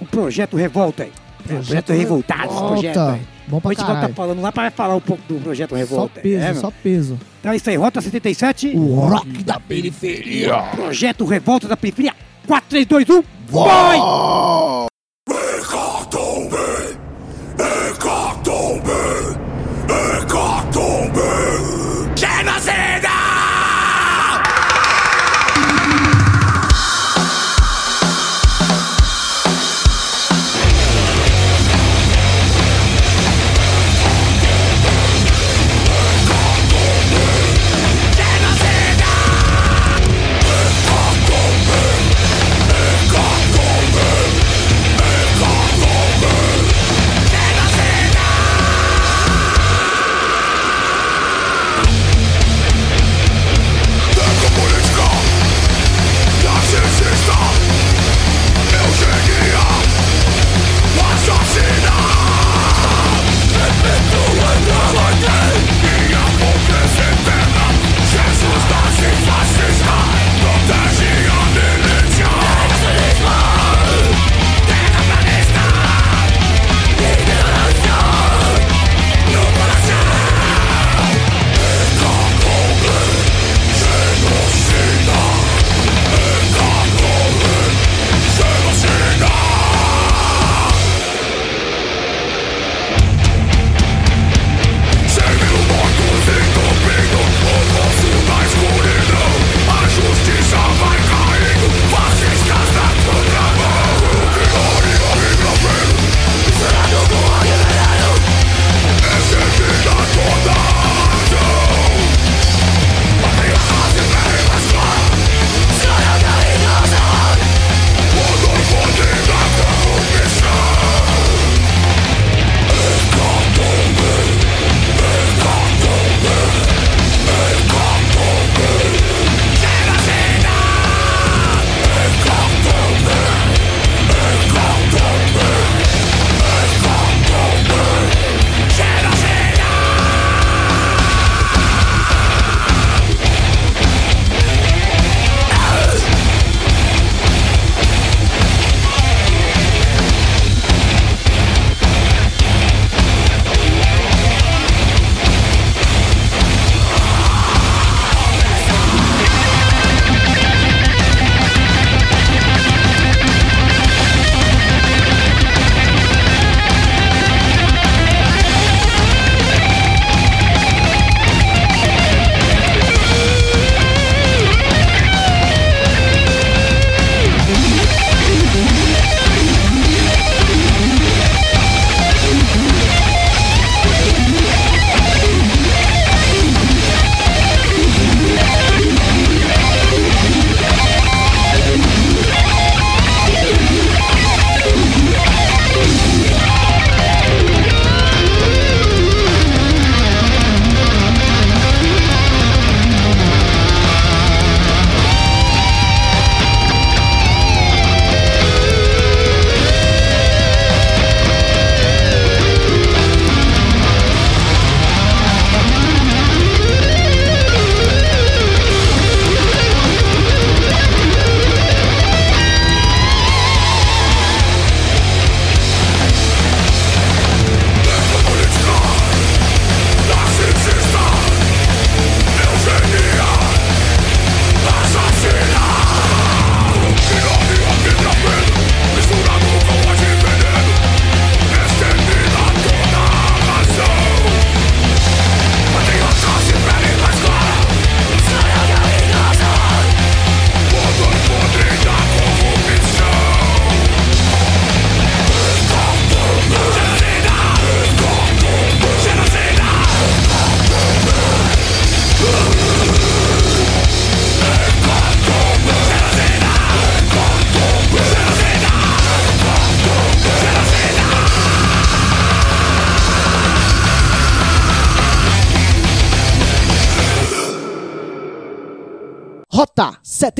um 0.00 0.06
projeto 0.06 0.56
Revolta 0.56 1.04
aí. 1.04 1.12
Projeto 1.46 1.86
projeto 1.86 2.94
Volta. 2.94 3.12
aí. 3.12 3.20
Bom 3.48 3.60
pra 3.60 3.70
a 3.70 3.72
gente 3.74 3.78
volta 3.80 3.94
caralho. 3.94 4.14
falando 4.14 4.42
lá 4.42 4.52
para 4.52 4.70
falar 4.70 4.94
um 4.96 5.00
pouco 5.00 5.22
do 5.32 5.40
projeto 5.40 5.70
Só 5.70 5.76
Revolta. 5.76 6.20
peso, 6.20 6.44
é, 6.44 6.54
só 6.54 6.70
peso. 6.82 7.18
Então 7.40 7.52
é 7.52 7.56
isso 7.56 7.70
aí, 7.70 7.76
Rota 7.76 8.00
77. 8.00 8.76
O 8.76 8.94
rock 8.96 9.42
da 9.42 9.58
periferia. 9.58 10.58
Projeto 10.74 11.24
Revolta 11.24 11.66
da 11.66 11.76
Periferia. 11.76 12.14
4, 12.48 12.62
3, 12.66 12.86
2, 12.86 13.04
1. 13.04 13.24
Vai! 13.50 13.98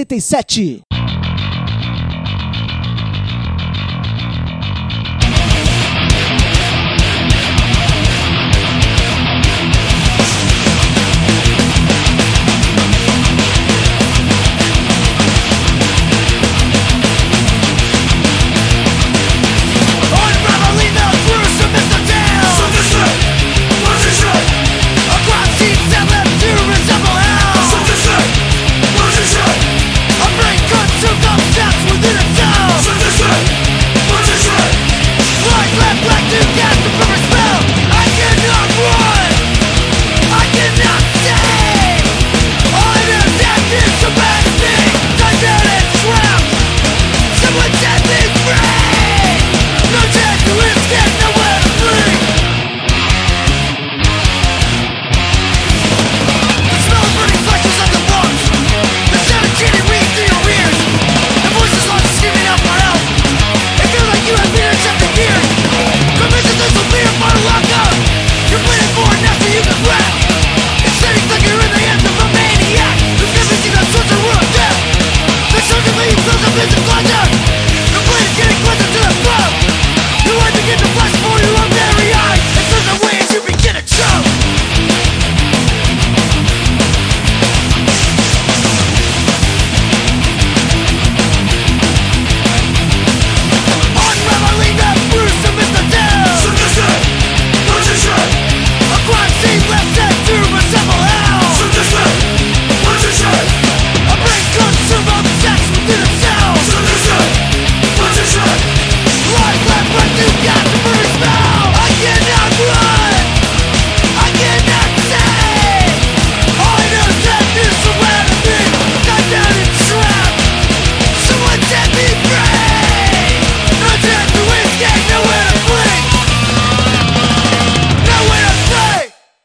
77. 0.09 0.88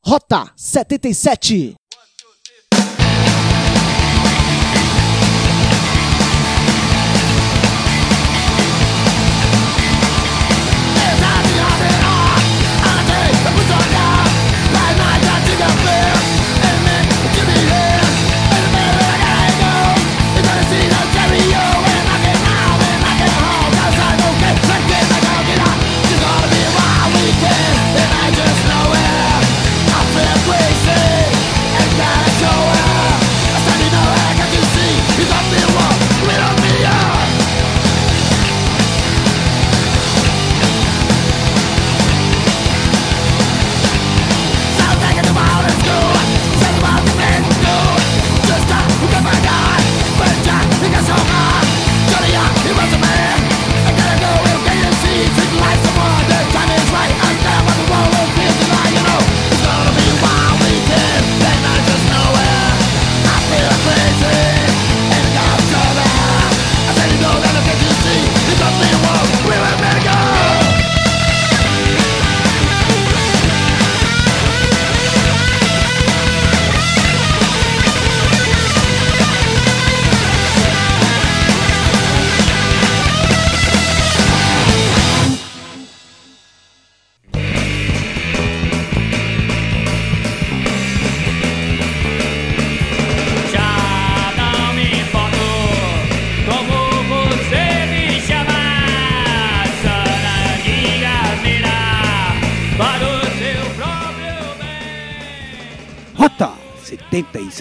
Rota 0.05 0.51
77. 0.57 1.75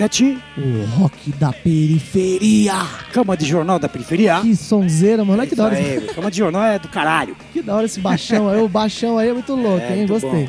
77, 0.09 0.39
O 0.59 0.85
rock 1.01 1.31
da 1.33 1.53
periferia. 1.53 2.75
Cama 3.13 3.37
de 3.37 3.47
Jornal 3.47 3.79
da 3.79 3.89
Periferia. 3.89 4.41
Que 4.41 4.57
sonzeira, 4.57 5.25
mano. 5.25 5.39
Olha 5.41 5.49
que 5.49 5.55
da 5.55 5.65
hora. 5.65 5.77
Aí, 5.77 6.01
Cama 6.15 6.31
de 6.31 6.39
Jornal 6.39 6.65
é 6.65 6.79
do 6.79 6.89
caralho. 6.89 7.37
Que 7.53 7.63
da 7.63 7.75
hora 7.77 7.87
esse 7.87 8.01
baixão 8.01 8.49
aí. 8.49 8.61
O 8.61 8.69
baixão 8.69 9.19
aí 9.19 9.29
é 9.29 9.33
muito 9.33 9.55
louco, 9.55 9.81
É, 9.85 9.91
hein? 9.93 9.97
muito 9.99 10.13
Gostei. 10.13 10.31
bom. 10.31 10.49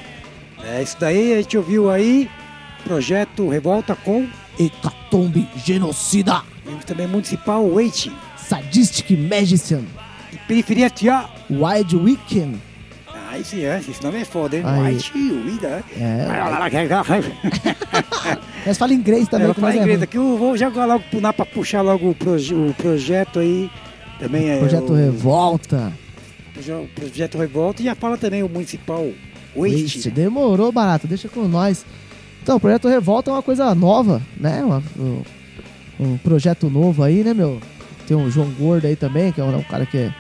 É, 0.66 0.82
isso 0.82 0.96
daí 1.00 1.34
a 1.34 1.38
gente 1.38 1.58
ouviu 1.58 1.90
aí, 1.92 2.30
projeto 2.84 3.48
Revolta 3.50 3.96
com 3.96 4.26
Hecatombe 4.60 5.48
Genocida. 5.64 6.42
e 6.66 6.84
também 6.86 7.06
Municipal 7.08 7.64
Waiting. 7.70 8.14
Sadistic 8.38 9.12
Magician. 9.12 9.82
E 10.32 10.38
Periferia 10.48 10.90
Tia. 10.90 11.26
Wild 11.50 11.96
Weekend. 11.98 12.58
Ah, 13.08 13.38
esse, 13.38 13.64
é, 13.64 13.78
esse 13.80 14.02
nome 14.04 14.20
é 14.22 14.26
foda, 14.26 14.56
hein? 14.58 14.64
Aí. 14.66 14.96
White 14.96 15.12
Wida. 15.18 15.84
É. 16.00 16.28
É, 18.64 18.68
Mas 18.68 18.78
fala 18.78 18.94
inglês 18.94 19.28
também. 19.28 19.48
é 19.48 19.52
inglês 19.52 19.86
ruim. 19.98 20.04
aqui, 20.04 20.18
eu 20.18 20.38
vou 20.38 20.58
jogar 20.58 20.86
logo 20.86 21.04
pro- 21.10 21.22
pra 21.34 21.46
puxar 21.46 21.82
logo 21.82 22.10
o, 22.10 22.16
proje- 22.16 22.54
o 22.56 22.74
projeto 22.78 23.40
aí. 23.40 23.70
Também 24.20 24.50
é 24.50 24.60
Projeto 24.60 24.94
o, 24.94 24.96
Revolta. 24.96 25.92
proje- 26.54 26.72
Projeto 26.96 27.38
Revolta 27.38 27.82
e 27.82 27.86
já 27.86 27.96
fala 27.96 28.18
também 28.18 28.42
o 28.44 28.48
Municipal 28.50 29.06
Waste. 29.56 29.84
Waste. 29.84 30.10
Demorou, 30.12 30.72
barato. 30.72 31.08
Deixa 31.08 31.28
com 31.28 31.48
nós. 31.48 31.86
Então, 32.42 32.56
o 32.58 32.60
Projeto 32.60 32.88
Revolta 32.88 33.32
é 33.32 33.34
uma 33.34 33.42
coisa 33.44 33.74
nova, 33.76 34.22
né? 34.40 34.64
Uma- 34.64 34.84
um, 34.98 35.22
projeto 36.18 36.70
novo 36.70 37.04
aí, 37.04 37.24
né, 37.24 37.34
meu? 37.34 37.60
Tem 38.08 38.16
o 38.16 38.30
João 38.30 38.50
Gordo 38.52 38.86
aí 38.88 38.96
também, 38.96 39.32
que 39.32 39.42
é 39.42 39.44
um, 39.44 39.58
um 39.58 39.64
cara 39.64 39.86
que 39.86 39.98
é... 39.98 40.14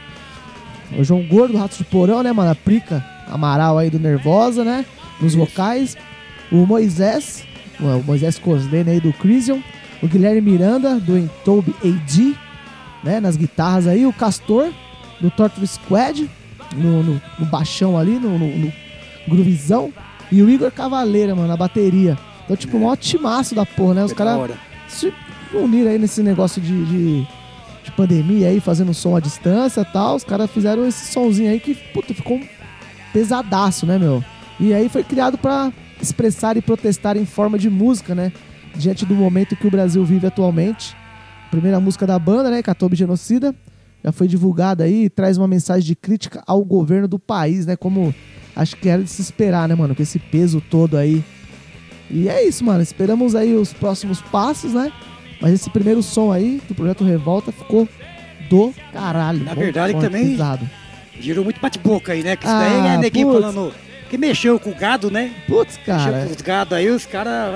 O 0.98 1.04
João 1.04 1.24
Gordo, 1.26 1.58
Ratos 1.58 1.78
de 1.78 1.84
Porão, 1.86 2.22
né, 2.24 2.32
mano? 2.32 2.52
A 2.52 2.56
Prica 2.56 3.04
Amaral 3.28 3.78
aí 3.78 3.89
do 3.89 4.00
Nervosa, 4.00 4.64
né? 4.64 4.86
Nos 5.22 5.34
vocais. 5.34 5.96
O 6.52 6.66
Moisés, 6.66 7.46
o 7.88 8.04
Moisés 8.04 8.40
Coslene 8.40 8.92
aí 8.92 9.00
do 9.00 9.14
Crisium. 9.14 9.62
O 10.02 10.08
Guilherme 10.08 10.42
Miranda, 10.42 11.00
do 11.00 11.18
Entobe 11.18 11.74
AD, 11.84 12.36
né? 13.04 13.20
Nas 13.20 13.38
guitarras 13.38 13.88
aí. 13.88 14.06
O 14.06 14.14
Castor, 14.14 14.72
do 15.22 15.32
Torture 15.32 15.66
Squad, 15.66 16.30
no, 16.76 17.04
no, 17.04 17.22
no 17.40 17.46
baixão 17.46 17.98
ali, 17.98 18.20
no, 18.20 18.38
no, 18.38 18.48
no 18.48 18.74
groovizão. 19.28 19.92
E 20.32 20.42
o 20.42 20.50
Igor 20.50 20.72
Cavaleira, 20.72 21.36
mano, 21.36 21.48
na 21.48 21.58
bateria. 21.58 22.18
Então, 22.44 22.58
tipo, 22.58 22.78
um 22.78 22.96
timaço 22.96 23.56
da 23.56 23.66
porra, 23.66 23.94
né? 23.96 24.04
Os 24.04 24.12
Da 24.12 24.18
caras 24.18 24.52
se 24.88 25.14
uniram 25.54 25.92
aí 25.92 25.98
nesse 25.98 26.22
negócio 26.22 26.62
de, 26.62 26.86
de, 26.86 27.28
de 27.84 27.92
pandemia 27.96 28.48
aí, 28.48 28.60
fazendo 28.60 28.94
som 28.94 29.16
à 29.16 29.20
distância 29.20 29.82
e 29.82 29.86
tal. 29.86 30.16
Os 30.16 30.24
caras 30.24 30.50
fizeram 30.52 30.86
esse 30.88 31.12
somzinho 31.12 31.52
aí 31.52 31.60
que, 31.60 31.76
puta, 31.76 32.14
ficou 32.14 32.38
um 32.38 32.48
pesadaço, 33.14 33.86
né, 33.86 33.98
meu? 33.98 34.24
E 34.60 34.74
aí 34.74 34.90
foi 34.90 35.04
criado 35.04 35.38
pra 35.38 35.72
expressar 36.04 36.58
e 36.58 36.62
protestar 36.62 37.18
em 37.18 37.26
forma 37.26 37.58
de 37.58 37.70
música, 37.70 38.14
né? 38.14 38.32
Diante 38.76 39.06
do 39.06 39.16
momento 39.16 39.56
que 39.56 39.68
o 39.68 39.72
Brasil 39.72 40.04
vive 40.06 40.28
atualmente. 40.28 40.95
Primeira 41.51 41.80
música 41.80 42.06
da 42.08 42.18
banda, 42.20 42.49
né? 42.49 42.62
Catobe 42.64 42.95
Genocida. 42.95 43.54
Já 44.04 44.12
foi 44.12 44.28
divulgada 44.28 44.84
aí 44.84 45.06
e 45.06 45.10
traz 45.10 45.38
uma 45.38 45.47
mensagem 45.47 45.84
de 45.86 45.95
crítica 45.95 46.43
ao 46.45 46.64
governo 46.64 47.08
do 47.08 47.18
país, 47.18 47.66
né? 47.66 47.76
Como 47.76 48.14
acho 48.56 48.76
que 48.76 48.89
era 48.89 49.01
de 49.01 49.10
se 49.10 49.22
esperar, 49.22 49.68
né, 49.70 49.76
mano? 49.76 49.95
Com 49.95 50.01
esse 50.04 50.20
peso 50.20 50.62
todo 50.70 50.97
aí. 50.97 51.24
E 52.12 52.28
é 52.28 52.45
isso, 52.45 52.64
mano. 52.66 52.82
Esperamos 52.84 53.34
aí 53.36 53.54
os 53.56 53.72
próximos 53.74 54.22
passos, 54.22 54.74
né? 54.74 54.91
Mas 55.41 55.54
esse 55.54 55.70
primeiro 55.70 56.04
som 56.04 56.32
aí 56.32 56.62
do 56.68 56.76
Projeto 56.76 57.04
Revolta 57.04 57.51
ficou 57.51 57.88
do 58.49 58.74
caralho. 58.91 59.43
Na 59.43 59.54
verdade 59.54 59.93
que 59.93 59.99
também- 60.01 60.32
pesado. 60.32 60.70
Gerou 61.20 61.43
muito 61.43 61.62
bate-boca 61.62 62.12
aí, 62.12 62.24
né? 62.24 62.36
Que 62.36 62.45
isso 62.45 62.54
Ah, 62.54 62.60
daí 62.60 62.95
é 62.95 62.97
neguinho 62.97 63.28
putz. 63.28 63.41
falando. 63.41 63.74
Que 64.14 64.18
mexeu 64.20 64.59
com 64.59 64.70
o 64.70 64.76
gado, 64.76 65.09
né? 65.09 65.32
Putz, 65.47 65.76
Mexeu 65.76 66.11
cara. 66.11 66.26
com 66.28 66.32
os 66.36 66.41
gados 66.43 66.78
aí, 66.78 66.88
os 66.88 67.03
caras. 67.03 67.51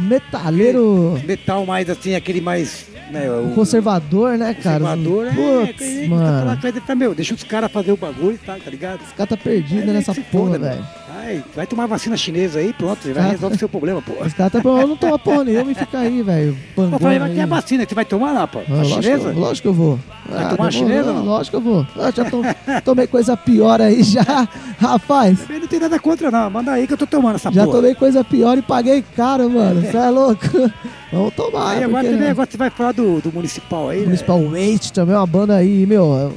Metaleiro 0.00 1.20
Metal 1.26 1.66
mais 1.66 1.90
assim, 1.90 2.14
aquele 2.14 2.40
mais. 2.40 2.86
Né, 3.10 3.30
o 3.30 3.54
conservador, 3.54 4.38
né, 4.38 4.54
cara? 4.54 4.80
conservador, 4.80 5.26
é, 5.26 5.66
Putz, 5.66 5.78
que 5.78 6.08
mano. 6.08 6.58
coisa 6.58 6.80
pra, 6.80 6.94
meu, 6.94 7.14
deixa 7.14 7.34
os 7.34 7.42
caras 7.42 7.70
fazer 7.70 7.92
o 7.92 7.98
bagulho, 7.98 8.38
tá, 8.46 8.56
tá 8.56 8.70
ligado? 8.70 9.02
Esse 9.02 9.12
cara 9.12 9.28
tá 9.28 9.36
perdido 9.36 9.82
Aí 9.82 9.92
nessa 9.92 10.14
porra, 10.14 10.58
velho. 10.58 10.86
Vai, 11.20 11.44
vai 11.56 11.66
tomar 11.66 11.86
vacina 11.86 12.16
chinesa 12.16 12.60
aí, 12.60 12.72
pronto, 12.72 13.02
você 13.02 13.12
vai 13.12 13.22
Cara. 13.24 13.32
resolver 13.34 13.58
seu 13.58 13.68
problema, 13.68 14.00
pô. 14.00 14.12
Esse 14.24 14.36
cara 14.36 14.48
tá 14.50 14.60
falando, 14.62 14.88
não 14.90 14.96
toma 14.96 15.18
porra 15.18 15.42
nenhuma 15.44 15.72
e 15.72 15.74
fica 15.74 15.98
aí, 15.98 16.22
velho. 16.22 16.56
Eu 16.76 16.98
falei, 16.98 17.18
que 17.34 17.40
é 17.40 17.42
a 17.42 17.46
vacina 17.46 17.84
você 17.86 17.94
vai 17.94 18.04
tomar 18.04 18.32
lá, 18.32 18.46
pô? 18.46 18.60
Ah, 18.60 18.72
A 18.72 18.76
lógico, 18.76 19.02
chinesa? 19.02 19.32
lógico 19.32 19.62
que 19.62 19.68
eu 19.68 19.74
vou. 19.74 19.98
Vai 20.28 20.44
Ah, 20.44 20.48
tomar 20.50 20.68
a 20.68 20.70
chinesa, 20.70 21.12
não? 21.12 21.24
Lógico 21.24 21.60
que 21.60 21.66
eu 21.68 21.72
vou. 21.72 21.86
Ah, 21.96 22.12
já 22.14 22.24
tom- 22.24 22.42
tomei 22.84 23.06
coisa 23.08 23.36
pior 23.36 23.80
aí 23.82 24.02
já, 24.04 24.22
rapaz. 24.78 25.40
Também 25.40 25.60
não 25.60 25.66
tem 25.66 25.80
nada 25.80 25.98
contra, 25.98 26.30
não. 26.30 26.50
Manda 26.50 26.70
aí 26.72 26.86
que 26.86 26.92
eu 26.92 26.98
tô 26.98 27.06
tomando 27.06 27.34
essa 27.34 27.50
Já 27.50 27.64
porra. 27.64 27.76
tomei 27.78 27.94
coisa 27.96 28.22
pior 28.22 28.56
e 28.56 28.62
paguei 28.62 29.02
caro, 29.16 29.50
mano. 29.50 29.80
Você 29.82 29.96
é 29.96 30.10
louco? 30.10 30.46
Vamos 31.12 31.34
tomar. 31.34 31.70
Aí 31.72 31.82
agora 31.84 31.90
porque, 32.04 32.06
também, 32.10 32.20
né? 32.26 32.30
agora 32.30 32.48
você 32.48 32.56
vai 32.56 32.70
falar 32.70 32.92
do, 32.92 33.20
do 33.20 33.32
municipal 33.32 33.88
aí, 33.88 33.98
né? 34.00 34.04
Municipal 34.04 34.40
Waste 34.40 34.92
também 34.92 35.14
é 35.16 35.18
uma 35.18 35.26
banda 35.26 35.56
aí, 35.56 35.84
meu, 35.84 36.32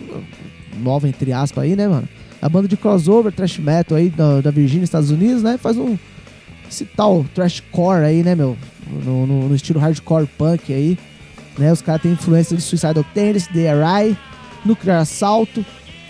nova 0.82 1.08
entre 1.08 1.32
aspas 1.34 1.66
aí, 1.66 1.76
né, 1.76 1.88
mano? 1.88 2.08
A 2.42 2.50
banda 2.50 2.68
de 2.68 2.76
crossover, 2.76 3.32
thrash 3.32 3.58
metal 3.60 3.98
aí 3.98 4.10
da, 4.10 4.42
da 4.42 4.52
Virgínia, 4.52 4.84
Estados 4.84 5.12
Unidos, 5.12 5.44
né? 5.44 5.58
Faz 5.58 5.78
um 5.78 5.98
esse 6.70 6.86
tal 6.86 7.26
thrashcore 7.36 8.06
aí, 8.06 8.24
né, 8.24 8.34
meu? 8.34 8.58
No, 9.06 9.28
no- 9.28 9.50
no 9.50 9.56
estilo 9.56 9.80
hardcore 9.80 10.26
punk 10.38 10.74
aí, 10.74 10.98
né? 11.58 11.72
Os 11.72 11.82
caras 11.82 12.02
têm 12.02 12.14
influência 12.14 12.56
de 12.56 12.64
Suicidal 12.64 13.04
Tendency, 13.14 13.50
DRI, 13.52 14.18
Nuclear 14.66 15.02
Assault, 15.02 15.66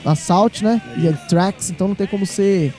Assault, 0.05 0.63
né? 0.63 0.81
E 0.97 1.07
Anthrax, 1.07 1.69
então 1.71 1.87
não 1.89 1.95
tem 1.95 2.07
como 2.07 2.25
ser 2.25 2.73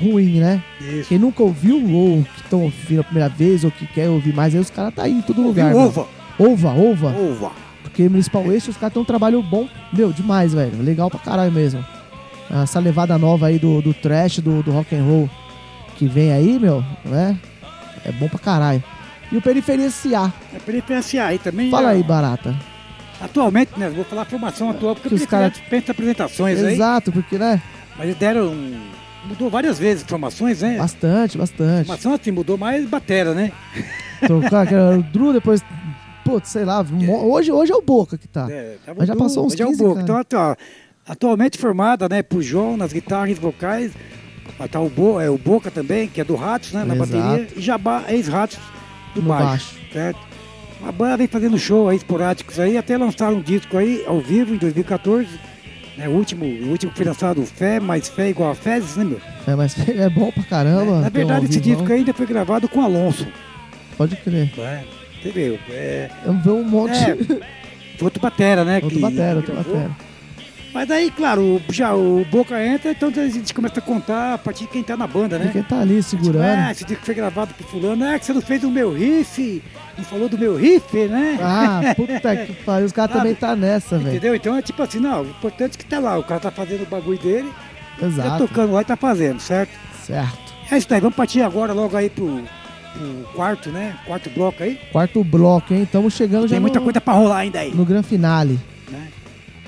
ruim, 0.00 0.38
né? 0.40 0.62
Isso. 0.80 1.08
Quem 1.08 1.18
nunca 1.18 1.42
ouviu, 1.42 1.76
ou 1.92 2.22
que 2.22 2.40
estão 2.42 2.62
ouvindo 2.62 3.00
a 3.00 3.04
primeira 3.04 3.28
vez, 3.28 3.64
ou 3.64 3.70
que 3.70 3.86
quer 3.88 4.08
ouvir 4.08 4.32
mais, 4.34 4.54
aí 4.54 4.60
os 4.60 4.70
caras 4.70 4.94
tá 4.94 5.02
aí 5.02 5.12
em 5.12 5.22
todo 5.22 5.42
lugar. 5.42 5.74
Ova? 5.74 6.06
Ova, 6.38 6.68
ova. 6.70 7.08
Ova. 7.08 7.52
Porque 7.82 8.08
Municipal 8.08 8.44
Waste, 8.44 8.70
os 8.70 8.76
caras 8.76 8.92
têm 8.92 9.02
um 9.02 9.06
trabalho 9.06 9.42
bom, 9.42 9.68
meu, 9.92 10.12
demais, 10.12 10.52
velho. 10.54 10.80
Legal 10.82 11.10
pra 11.10 11.18
caralho 11.18 11.50
mesmo. 11.50 11.84
Essa 12.50 12.78
levada 12.78 13.18
nova 13.18 13.46
aí 13.46 13.58
do, 13.58 13.82
do 13.82 13.92
trash, 13.92 14.38
do, 14.38 14.62
do 14.62 14.70
rock 14.70 14.94
and 14.94 15.02
roll 15.04 15.28
que 15.96 16.06
vem 16.06 16.32
aí, 16.32 16.58
meu, 16.58 16.84
né? 17.04 17.36
É 18.04 18.12
bom 18.12 18.28
pra 18.28 18.38
caralho. 18.38 18.82
E 19.32 19.36
o 19.36 19.42
Periferia 19.42 19.90
SA. 19.90 20.32
É 20.54 20.58
periferenciar 20.60 21.28
aí 21.28 21.38
também. 21.38 21.70
Fala 21.70 21.90
é, 21.90 21.94
aí, 21.94 22.02
Barata. 22.02 22.54
Atualmente, 23.20 23.72
né? 23.76 23.88
Vou 23.90 24.04
falar 24.04 24.22
a 24.22 24.26
formação 24.26 24.70
atual, 24.70 24.94
porque 24.94 25.08
Que 25.08 25.14
os 25.16 25.22
os 25.22 25.26
cara- 25.26 25.50
caras 25.50 25.68
pensam 25.68 25.92
apresentações 25.92 26.62
aí. 26.62 26.74
Exato, 26.74 27.10
porque, 27.10 27.36
né? 27.38 27.60
Mas 27.96 28.06
eles 28.06 28.16
deram. 28.18 28.54
Mudou 29.26 29.50
várias 29.50 29.76
vezes 29.78 30.04
formações, 30.06 30.62
né? 30.62 30.76
Bastante, 30.78 31.36
bastante. 31.36 31.86
Formação 31.86 32.14
assim, 32.14 32.30
mudou 32.30 32.56
mais 32.56 32.86
batera, 32.88 33.34
né? 33.34 33.50
Trocar, 34.24 34.66
que 34.68 34.74
era 34.74 34.98
o 34.98 35.02
Drew, 35.10 35.32
depois. 35.32 35.60
Putz, 36.24 36.50
sei 36.50 36.64
lá. 36.64 36.84
mo- 36.84 37.24
Hoje, 37.32 37.50
hoje 37.50 37.72
é 37.72 37.74
o 37.76 37.82
Boca 37.82 38.16
que 38.18 38.28
tá. 38.28 38.46
É, 38.50 38.76
tava 38.84 38.98
Mas 39.00 39.08
já 39.08 39.16
passou 39.16 39.46
uns 39.46 39.54
já 39.54 39.64
é 39.64 39.66
15, 39.68 39.78
pouco. 39.78 40.04
cara. 40.04 40.20
Então, 40.20 40.40
ó, 40.40 40.56
atualmente 41.06 41.58
formada, 41.58 42.08
né, 42.08 42.22
por 42.22 42.42
João 42.42 42.76
nas 42.76 42.92
guitarras 42.92 43.38
vocais. 43.38 43.92
Tá 44.70 44.80
o, 44.80 44.88
Bo, 44.88 45.20
é, 45.20 45.28
o 45.28 45.36
Boca 45.36 45.70
também, 45.70 46.08
que 46.08 46.20
é 46.20 46.24
do 46.24 46.34
Ratos, 46.34 46.72
né, 46.72 46.82
na 46.84 46.94
Exato. 46.94 47.12
bateria. 47.12 47.48
E 47.56 47.60
Jabá, 47.60 48.04
ex-Ratos 48.08 48.58
do 49.14 49.20
No 49.20 49.28
baixo, 49.28 49.46
baixo. 49.74 49.92
certo? 49.92 50.18
A 50.86 50.92
banda 50.92 51.16
vem 51.18 51.26
fazendo 51.26 51.58
show 51.58 51.88
aí 51.88 51.96
esporádicos 51.96 52.58
aí, 52.58 52.76
até 52.78 52.96
lançaram 52.96 53.36
um 53.36 53.40
disco 53.42 53.76
aí, 53.76 54.02
ao 54.06 54.20
vivo, 54.20 54.54
em 54.54 54.58
2014. 54.58 55.28
Né, 55.98 56.08
o, 56.08 56.12
último, 56.12 56.44
o 56.44 56.68
último 56.70 56.92
foi 56.94 57.04
lançado, 57.06 57.44
Fé, 57.44 57.80
mais 57.80 58.08
Fé 58.08 58.28
igual 58.30 58.50
a 58.50 58.54
Fezes, 58.54 58.96
né, 58.96 59.04
meu? 59.04 59.20
É, 59.46 59.54
mas 59.54 59.76
é 59.88 60.08
bom 60.08 60.30
pra 60.30 60.42
caramba. 60.44 61.00
na 61.00 61.10
ter 61.10 61.24
um 61.24 61.26
verdade, 61.26 61.46
esse 61.46 61.60
disco 61.60 61.90
ainda 61.92 62.12
foi 62.14 62.26
gravado 62.26 62.68
com 62.68 62.82
Alonso. 62.82 63.26
Pode 63.96 64.16
crer. 64.16 64.50
É, 64.58 64.84
você 65.22 65.30
viu? 65.30 65.58
É, 65.70 66.10
Eu 66.24 66.32
vi 66.34 66.48
um 66.50 66.62
monte. 66.64 66.92
é, 66.98 67.16
outro 68.04 68.20
batera, 68.20 68.64
né? 68.64 68.74
outro 68.76 68.90
que- 68.90 68.98
batera, 69.00 69.36
outro 69.36 69.54
batera. 69.54 69.90
Mas 70.76 70.90
aí, 70.90 71.10
claro, 71.10 71.40
o- 71.42 71.62
já 71.72 71.94
o 71.94 72.22
Boca 72.30 72.62
entra, 72.62 72.90
então 72.90 73.08
a 73.08 73.28
gente 73.28 73.54
começa 73.54 73.78
a 73.78 73.82
contar 73.82 74.34
a 74.34 74.38
partir 74.38 74.64
de 74.64 74.70
quem 74.70 74.82
tá 74.82 74.94
na 74.94 75.06
banda, 75.06 75.38
né? 75.38 75.48
Quem 75.50 75.62
tá 75.62 75.80
ali 75.80 76.02
segurando. 76.02 76.42
Ah, 76.44 76.70
esse 76.70 76.84
disco 76.84 77.02
foi 77.02 77.14
gravado 77.14 77.54
por 77.54 77.66
fulano, 77.66 78.04
ah, 78.04 78.18
que 78.18 78.26
você 78.26 78.34
não 78.34 78.42
fez 78.42 78.62
o 78.62 78.70
meu 78.70 78.92
riff, 78.92 79.62
não 79.96 80.04
falou 80.04 80.28
do 80.28 80.36
meu 80.36 80.54
riff, 80.54 80.94
né? 81.08 81.38
Ah, 81.40 81.80
puta 81.96 82.36
que 82.36 82.52
pariu. 82.62 82.84
Os 82.84 82.92
caras 82.92 83.16
também 83.16 83.34
tá 83.34 83.56
nessa, 83.56 83.96
velho. 83.96 84.10
Entendeu? 84.10 84.34
Então 84.34 84.54
é 84.54 84.60
tipo 84.60 84.82
assim, 84.82 85.00
não, 85.00 85.22
o 85.22 85.30
importante 85.30 85.76
é 85.76 85.78
que 85.78 85.86
tá 85.86 85.98
lá, 85.98 86.18
o 86.18 86.22
cara 86.22 86.40
tá 86.40 86.50
fazendo 86.50 86.82
o 86.82 86.86
bagulho 86.86 87.18
dele, 87.18 87.50
tá 87.98 88.06
Exato. 88.06 88.46
tocando 88.46 88.74
lá 88.74 88.82
e 88.82 88.84
tá 88.84 88.96
fazendo, 88.96 89.40
certo? 89.40 89.70
Certo. 90.04 90.52
É 90.70 90.76
isso 90.76 90.88
daí, 90.90 91.00
vamos 91.00 91.16
partir 91.16 91.40
agora 91.40 91.72
logo 91.72 91.96
aí 91.96 92.10
pro, 92.10 92.42
pro 92.92 93.24
quarto, 93.34 93.70
né? 93.70 93.96
Quarto 94.04 94.28
bloco 94.28 94.62
aí. 94.62 94.78
Quarto 94.92 95.24
bloco, 95.24 95.72
hein? 95.72 95.84
Estamos 95.84 96.12
chegando 96.12 96.42
já 96.46 96.56
Tem 96.56 96.60
muita 96.60 96.80
no, 96.80 96.84
coisa 96.84 97.00
pra 97.00 97.14
rolar 97.14 97.38
ainda 97.38 97.60
aí. 97.60 97.72
no 97.74 97.84
gran 97.86 98.02
finale. 98.02 98.58
Né? 98.90 99.08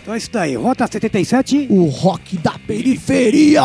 Então 0.08 0.14
é 0.14 0.18
isso 0.18 0.30
daí, 0.32 0.56
Rota 0.56 0.86
77, 0.86 1.66
O 1.68 1.84
rock 1.84 2.38
da 2.38 2.58
periferia. 2.66 3.60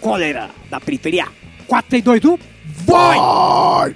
Cólera 0.00 0.50
da 0.68 0.80
Periferia. 0.80 1.28
4, 1.68 1.90
3, 1.90 2.02
2, 2.02 2.24
1, 2.24 2.38
Vai! 2.84 3.16
Nós 3.18 3.94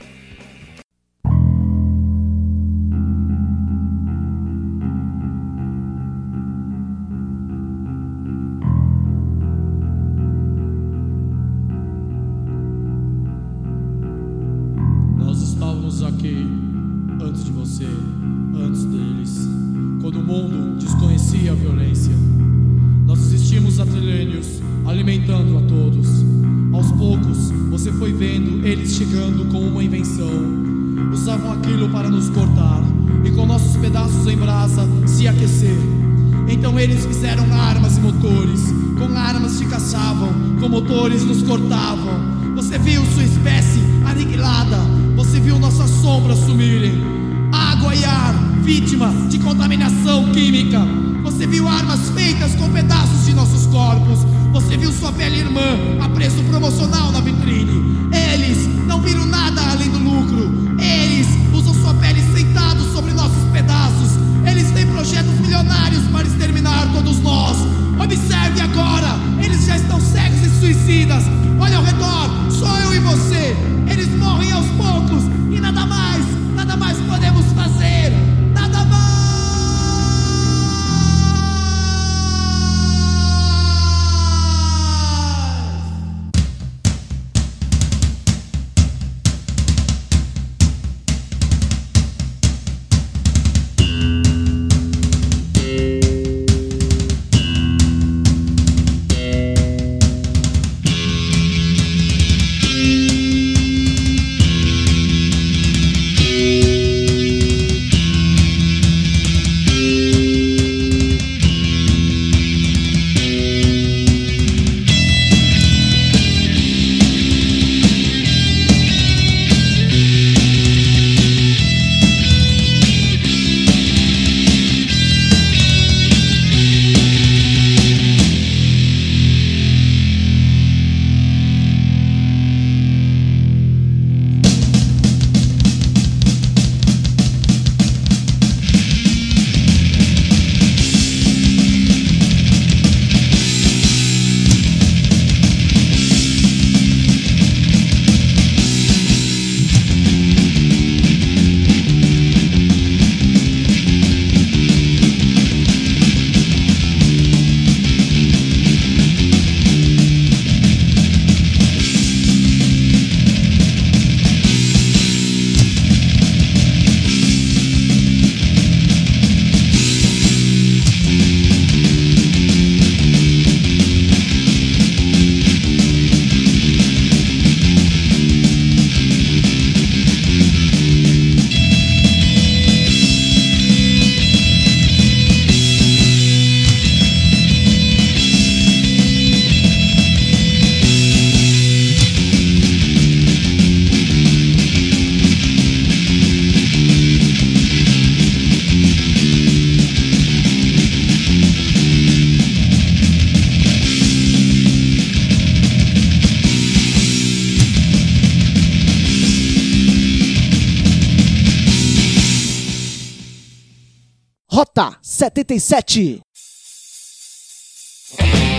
77. 215.42 216.22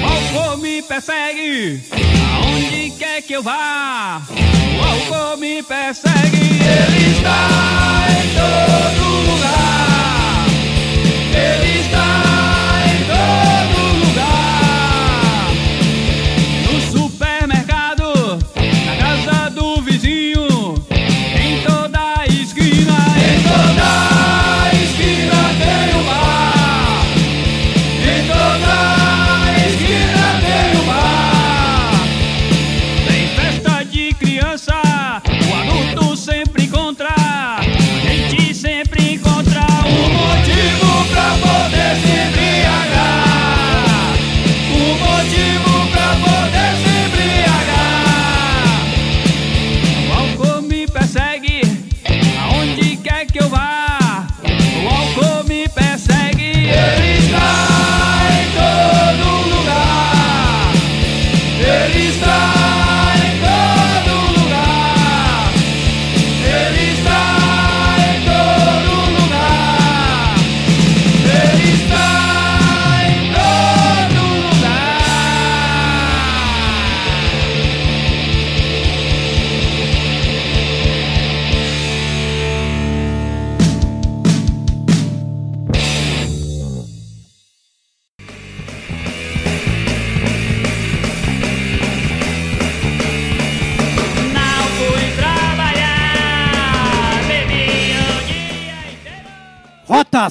O 0.02 0.06
álcool 0.06 0.58
me 0.58 0.82
persegue, 0.82 1.82
aonde 2.36 2.92
quer 3.00 3.22
que 3.22 3.34
eu 3.34 3.42
vá. 3.42 4.22
O 4.30 4.84
álcool 4.84 5.38
me 5.38 5.64
persegue, 5.64 6.60
ele 6.60 7.12
está 7.18 8.06
em 8.10 8.28
todo 8.36 9.32
lugar. 9.32 9.93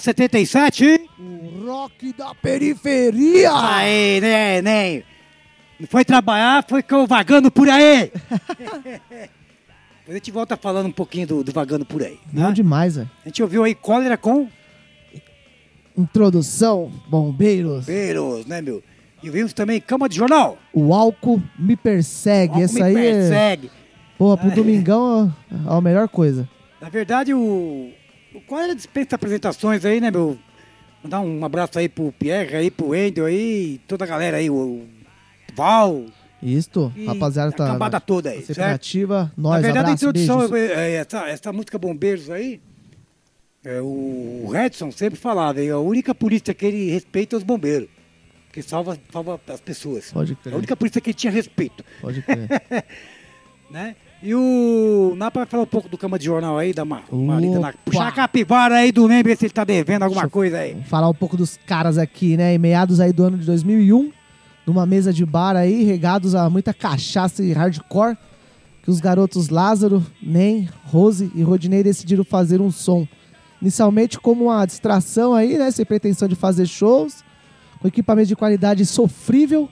77. 0.02 1.08
O 1.18 1.66
rock 1.66 2.12
da 2.12 2.34
periferia. 2.34 3.50
Aí, 3.54 4.20
né, 4.20 4.60
né? 4.62 5.02
Não 5.78 5.86
foi 5.86 6.04
trabalhar, 6.04 6.64
foi 6.68 6.84
vagando 7.08 7.50
por 7.50 7.68
aí. 7.68 8.10
A 10.08 10.12
gente 10.12 10.32
volta 10.32 10.56
falando 10.56 10.86
um 10.86 10.92
pouquinho 10.92 11.26
do, 11.28 11.44
do 11.44 11.52
vagando 11.52 11.84
por 11.86 12.02
aí. 12.02 12.18
né? 12.32 12.44
Bom 12.44 12.52
demais, 12.52 12.96
velho. 12.96 13.10
A 13.24 13.28
gente 13.28 13.42
ouviu 13.42 13.62
aí 13.62 13.74
cólera 13.74 14.16
com 14.16 14.48
Introdução, 15.96 16.90
bombeiros. 17.08 17.84
Beiros, 17.86 18.46
né, 18.46 18.60
meu? 18.60 18.82
E 19.22 19.28
ouvimos 19.28 19.52
também 19.52 19.80
cama 19.80 20.08
de 20.08 20.16
jornal. 20.16 20.58
O 20.72 20.92
álcool 20.92 21.40
me 21.58 21.76
persegue. 21.76 22.54
Álcool 22.54 22.64
Essa 22.64 22.74
me 22.74 22.82
aí 22.82 22.96
é. 22.96 23.12
persegue. 23.12 23.70
Porra, 24.18 24.36
pro 24.36 24.48
Ah, 24.48 24.52
é. 24.52 24.54
domingão 24.54 25.32
é 25.50 25.54
a 25.76 25.80
melhor 25.80 26.08
coisa. 26.08 26.48
Na 26.80 26.88
verdade, 26.88 27.32
o, 27.32 27.92
o 28.34 28.40
cólera 28.40 28.74
dispensa 28.74 29.14
apresentações 29.14 29.84
aí, 29.84 30.00
né, 30.00 30.10
meu? 30.10 30.38
Mandar 31.02 31.20
um 31.20 31.44
abraço 31.44 31.78
aí 31.78 31.88
pro 31.88 32.12
Pierre, 32.12 32.54
aí, 32.56 32.70
pro 32.70 32.88
Wendel 32.88 33.26
aí, 33.26 33.80
toda 33.88 34.04
a 34.04 34.06
galera 34.06 34.36
aí, 34.36 34.48
o, 34.48 34.54
o 34.54 34.88
Val. 35.54 36.04
Isto, 36.42 36.92
e 36.96 37.06
rapaziada, 37.06 37.52
tá. 37.52 37.66
cambada 37.66 38.00
toda 38.00 38.30
aí, 38.30 38.38
sempre 38.38 38.54
certo? 38.54 38.74
ativa. 38.74 39.32
Na 39.36 39.50
Nós, 39.50 39.62
verdade, 39.62 39.78
abraço, 39.78 40.06
a 40.06 40.10
introdução, 40.10 40.56
é, 40.56 40.60
é, 40.60 40.92
essa, 40.94 41.28
essa 41.28 41.52
música 41.52 41.78
Bombeiros 41.78 42.30
aí, 42.30 42.60
é, 43.64 43.80
o 43.80 44.48
Redson 44.52 44.90
sempre 44.90 45.18
falava, 45.18 45.60
a 45.60 45.78
única 45.78 46.14
polícia 46.14 46.52
que 46.52 46.66
ele 46.66 46.90
respeita 46.90 47.36
é 47.36 47.38
os 47.38 47.44
bombeiros, 47.44 47.88
que 48.52 48.60
salva, 48.60 48.98
salva 49.12 49.40
as 49.46 49.60
pessoas. 49.60 50.10
Pode 50.12 50.34
crer. 50.36 50.54
a 50.54 50.56
única 50.56 50.76
polícia 50.76 51.00
que 51.00 51.10
ele 51.10 51.14
tinha 51.14 51.32
respeito, 51.32 51.84
Pode 52.00 52.22
crer. 52.22 52.48
né? 53.70 53.94
E 54.22 54.36
o 54.36 55.14
Napa 55.16 55.40
vai 55.40 55.46
falar 55.46 55.64
um 55.64 55.66
pouco 55.66 55.88
do 55.88 55.98
cama 55.98 56.16
de 56.16 56.26
jornal 56.26 56.56
aí, 56.56 56.72
dar 56.72 56.84
uma, 56.84 57.02
uma 57.10 57.40
lida 57.40 57.58
na... 57.58 57.72
Puxar 57.84 58.06
a 58.06 58.12
capivara 58.12 58.76
aí 58.76 58.92
do 58.92 59.08
membro, 59.08 59.28
ver 59.30 59.36
se 59.36 59.46
ele 59.46 59.52
tá 59.52 59.64
devendo 59.64 60.04
alguma 60.04 60.28
coisa 60.30 60.58
aí. 60.58 60.74
Vamos 60.74 60.88
falar 60.88 61.08
um 61.08 61.14
pouco 61.14 61.36
dos 61.36 61.58
caras 61.66 61.98
aqui, 61.98 62.36
né? 62.36 62.54
Em 62.54 62.58
meados 62.58 63.00
aí 63.00 63.12
do 63.12 63.24
ano 63.24 63.36
de 63.36 63.44
2001, 63.44 64.12
numa 64.64 64.86
mesa 64.86 65.12
de 65.12 65.26
bar 65.26 65.56
aí, 65.56 65.82
regados 65.82 66.36
a 66.36 66.48
muita 66.48 66.72
cachaça 66.72 67.42
e 67.42 67.52
hardcore, 67.52 68.16
que 68.84 68.90
os 68.90 69.00
garotos 69.00 69.48
Lázaro, 69.48 70.06
Nem, 70.22 70.68
Rose 70.84 71.32
e 71.34 71.42
Rodinei 71.42 71.82
decidiram 71.82 72.22
fazer 72.22 72.60
um 72.60 72.70
som. 72.70 73.08
Inicialmente 73.60 74.20
como 74.20 74.44
uma 74.44 74.64
distração 74.64 75.34
aí, 75.34 75.58
né? 75.58 75.68
Sem 75.72 75.84
pretensão 75.84 76.28
de 76.28 76.36
fazer 76.36 76.66
shows, 76.66 77.24
com 77.80 77.88
equipamento 77.88 78.28
de 78.28 78.36
qualidade 78.36 78.86
sofrível, 78.86 79.68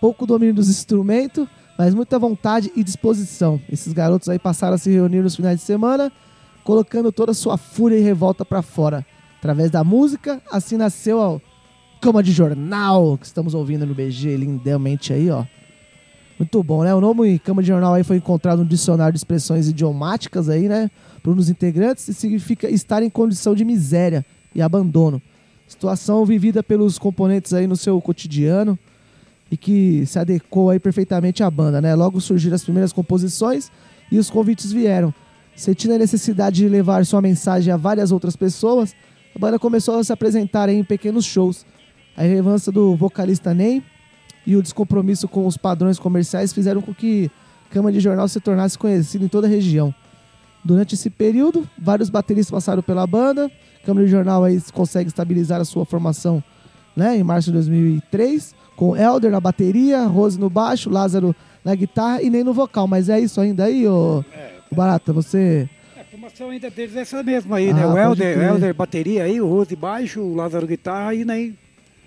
pouco 0.00 0.24
domínio 0.24 0.54
dos 0.54 0.68
instrumentos, 0.70 1.48
mas 1.78 1.94
muita 1.94 2.18
vontade 2.18 2.72
e 2.74 2.82
disposição. 2.82 3.60
Esses 3.70 3.92
garotos 3.92 4.28
aí 4.28 4.38
passaram 4.38 4.74
a 4.74 4.78
se 4.78 4.90
reunir 4.90 5.22
nos 5.22 5.36
finais 5.36 5.60
de 5.60 5.64
semana, 5.64 6.10
colocando 6.64 7.12
toda 7.12 7.30
a 7.30 7.34
sua 7.34 7.56
fúria 7.56 7.96
e 7.96 8.02
revolta 8.02 8.44
pra 8.44 8.62
fora. 8.62 9.06
Através 9.38 9.70
da 9.70 9.84
música, 9.84 10.42
assim 10.50 10.76
nasceu 10.76 11.18
ó, 11.18 11.38
Cama 12.00 12.20
de 12.20 12.32
Jornal, 12.32 13.16
que 13.16 13.26
estamos 13.26 13.54
ouvindo 13.54 13.86
no 13.86 13.94
BG 13.94 14.36
lindamente 14.36 15.12
aí, 15.12 15.30
ó. 15.30 15.44
Muito 16.36 16.62
bom, 16.64 16.82
né? 16.82 16.92
O 16.92 17.00
nome 17.00 17.38
Cama 17.38 17.62
de 17.62 17.68
Jornal 17.68 17.94
aí 17.94 18.02
foi 18.02 18.16
encontrado 18.16 18.58
no 18.58 18.68
dicionário 18.68 19.12
de 19.12 19.18
expressões 19.18 19.68
idiomáticas 19.68 20.48
aí, 20.48 20.68
né? 20.68 20.90
Um 21.24 21.34
dos 21.34 21.48
integrantes 21.48 22.08
e 22.08 22.14
significa 22.14 22.68
estar 22.68 23.02
em 23.02 23.10
condição 23.10 23.54
de 23.54 23.64
miséria 23.64 24.26
e 24.54 24.62
abandono. 24.62 25.22
Situação 25.66 26.24
vivida 26.24 26.62
pelos 26.62 26.98
componentes 26.98 27.52
aí 27.52 27.66
no 27.66 27.76
seu 27.76 28.00
cotidiano 28.00 28.78
e 29.50 29.56
que 29.56 30.04
se 30.06 30.18
adequou 30.18 30.70
aí 30.70 30.78
perfeitamente 30.78 31.42
à 31.42 31.50
banda, 31.50 31.80
né? 31.80 31.94
Logo 31.94 32.20
surgiram 32.20 32.54
as 32.54 32.64
primeiras 32.64 32.92
composições 32.92 33.70
e 34.10 34.18
os 34.18 34.28
convites 34.28 34.72
vieram. 34.72 35.12
Sentindo 35.56 35.94
a 35.94 35.98
necessidade 35.98 36.56
de 36.56 36.68
levar 36.68 37.04
sua 37.04 37.20
mensagem 37.20 37.72
a 37.72 37.76
várias 37.76 38.12
outras 38.12 38.36
pessoas, 38.36 38.94
a 39.34 39.38
banda 39.38 39.58
começou 39.58 39.98
a 39.98 40.04
se 40.04 40.12
apresentar 40.12 40.68
em 40.68 40.84
pequenos 40.84 41.24
shows. 41.24 41.66
A 42.16 42.22
relevância 42.22 42.70
do 42.70 42.94
vocalista 42.94 43.54
Ney 43.54 43.82
e 44.46 44.56
o 44.56 44.62
descompromisso 44.62 45.28
com 45.28 45.46
os 45.46 45.56
padrões 45.56 45.98
comerciais 45.98 46.52
fizeram 46.52 46.80
com 46.80 46.94
que 46.94 47.30
Cama 47.70 47.92
de 47.92 48.00
Jornal 48.00 48.28
se 48.28 48.40
tornasse 48.40 48.78
conhecido 48.78 49.24
em 49.24 49.28
toda 49.28 49.46
a 49.46 49.50
região. 49.50 49.94
Durante 50.64 50.94
esse 50.94 51.10
período, 51.10 51.68
vários 51.78 52.10
bateristas 52.10 52.50
passaram 52.50 52.82
pela 52.82 53.06
banda. 53.06 53.50
Câmara 53.84 54.06
de 54.06 54.10
Jornal 54.10 54.44
aí 54.44 54.60
consegue 54.72 55.08
estabilizar 55.08 55.60
a 55.60 55.64
sua 55.64 55.84
formação 55.84 56.42
né, 56.96 57.16
em 57.16 57.22
março 57.22 57.50
de 57.50 57.54
2003, 57.54 58.54
com 58.78 58.96
Elder 58.96 59.30
na 59.32 59.40
bateria, 59.40 60.04
Rose 60.06 60.38
no 60.38 60.48
baixo, 60.48 60.88
Lázaro 60.88 61.34
na 61.64 61.74
guitarra 61.74 62.22
e 62.22 62.30
nem 62.30 62.44
no 62.44 62.52
vocal. 62.54 62.86
Mas 62.86 63.08
é 63.08 63.18
isso 63.18 63.40
ainda 63.40 63.64
aí, 63.64 63.86
ô 63.88 64.24
Barata? 64.70 65.12
Você. 65.12 65.68
A 66.00 66.04
formação 66.04 66.50
ainda 66.50 66.70
deles 66.70 66.94
é 66.94 67.00
essa 67.00 67.20
mesma 67.24 67.56
aí, 67.56 67.72
né? 67.72 67.82
Ah, 67.82 67.86
O 67.88 67.90
pode 67.90 68.00
Helder, 68.02 68.34
crer. 68.36 68.48
Helder 68.48 68.74
bateria 68.74 69.24
aí, 69.24 69.40
o 69.40 69.48
Rose 69.48 69.74
baixo, 69.74 70.20
o 70.20 70.32
Lázaro 70.34 70.64
guitarra 70.66 71.12
e 71.12 71.24
nem 71.24 71.58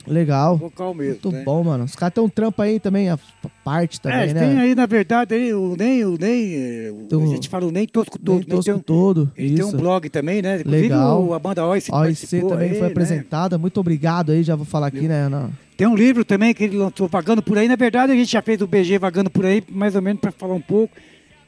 Legal. 0.08 0.58
vocal 0.58 0.94
mesmo. 0.96 1.12
Muito 1.12 1.32
né? 1.32 1.44
bom, 1.44 1.62
mano. 1.64 1.84
Os 1.84 1.94
caras 1.96 2.14
têm 2.16 2.24
um 2.24 2.30
trampo 2.30 2.62
aí 2.62 2.80
também, 2.80 3.10
a 3.10 3.20
parte 3.64 3.98
É, 4.00 4.02
também, 4.02 4.22
eles 4.22 4.34
né? 4.34 4.40
tem 4.40 4.58
aí, 4.60 4.74
na 4.74 4.86
verdade, 4.86 5.36
aí, 5.36 5.54
o 5.54 5.76
Nem, 5.78 6.06
o 6.06 6.18
Nem, 6.18 6.90
o- 6.90 7.06
Tem 7.08 7.22
a 7.24 7.28
gente 7.28 7.50
fala 7.50 7.66
o 7.68 7.72
Nem 7.72 7.86
Tosco 7.86 8.18
Nem 8.18 8.26
Todo. 8.26 8.40
né? 8.40 8.46
tosco 8.56 8.64
tem 8.64 8.74
um- 8.74 8.80
todo. 8.80 9.32
Ele 9.38 9.56
tem 9.58 9.66
isso. 9.68 9.76
um 9.76 9.80
blog 9.80 10.10
também, 10.10 10.42
né? 10.42 10.62
Inclusive 10.62 10.84
Legal. 10.84 11.22
o- 11.24 11.34
a 11.34 11.40
banda 11.40 11.66
OIC 11.68 11.92
OIC 11.94 12.42
também 12.48 12.70
aí, 12.70 12.76
foi 12.76 12.82
né? 12.82 12.88
apresentada. 12.88 13.58
Muito 13.60 13.80
obrigado 13.80 14.32
aí, 14.32 14.42
já 14.42 14.56
vou 14.56 14.66
falar 14.66 14.88
aqui, 14.88 15.08
né, 15.08 15.24
Ana? 15.26 15.52
Tem 15.82 15.88
um 15.88 15.96
livro 15.96 16.24
também 16.24 16.54
que 16.54 16.64
ele 16.64 16.78
lançou, 16.78 17.08
Vagando 17.08 17.42
Por 17.42 17.58
Aí. 17.58 17.68
Na 17.68 17.76
verdade, 17.76 18.12
a 18.12 18.16
gente 18.16 18.32
já 18.32 18.40
fez 18.40 18.62
o 18.62 18.68
BG 18.68 19.00
Vagando 19.00 19.32
Por 19.32 19.44
Aí, 19.48 19.64
mais 19.68 19.96
ou 19.96 20.02
menos 20.04 20.22
para 20.22 20.32
falar 20.32 20.54
um 20.54 20.62
pouco. 20.62 20.96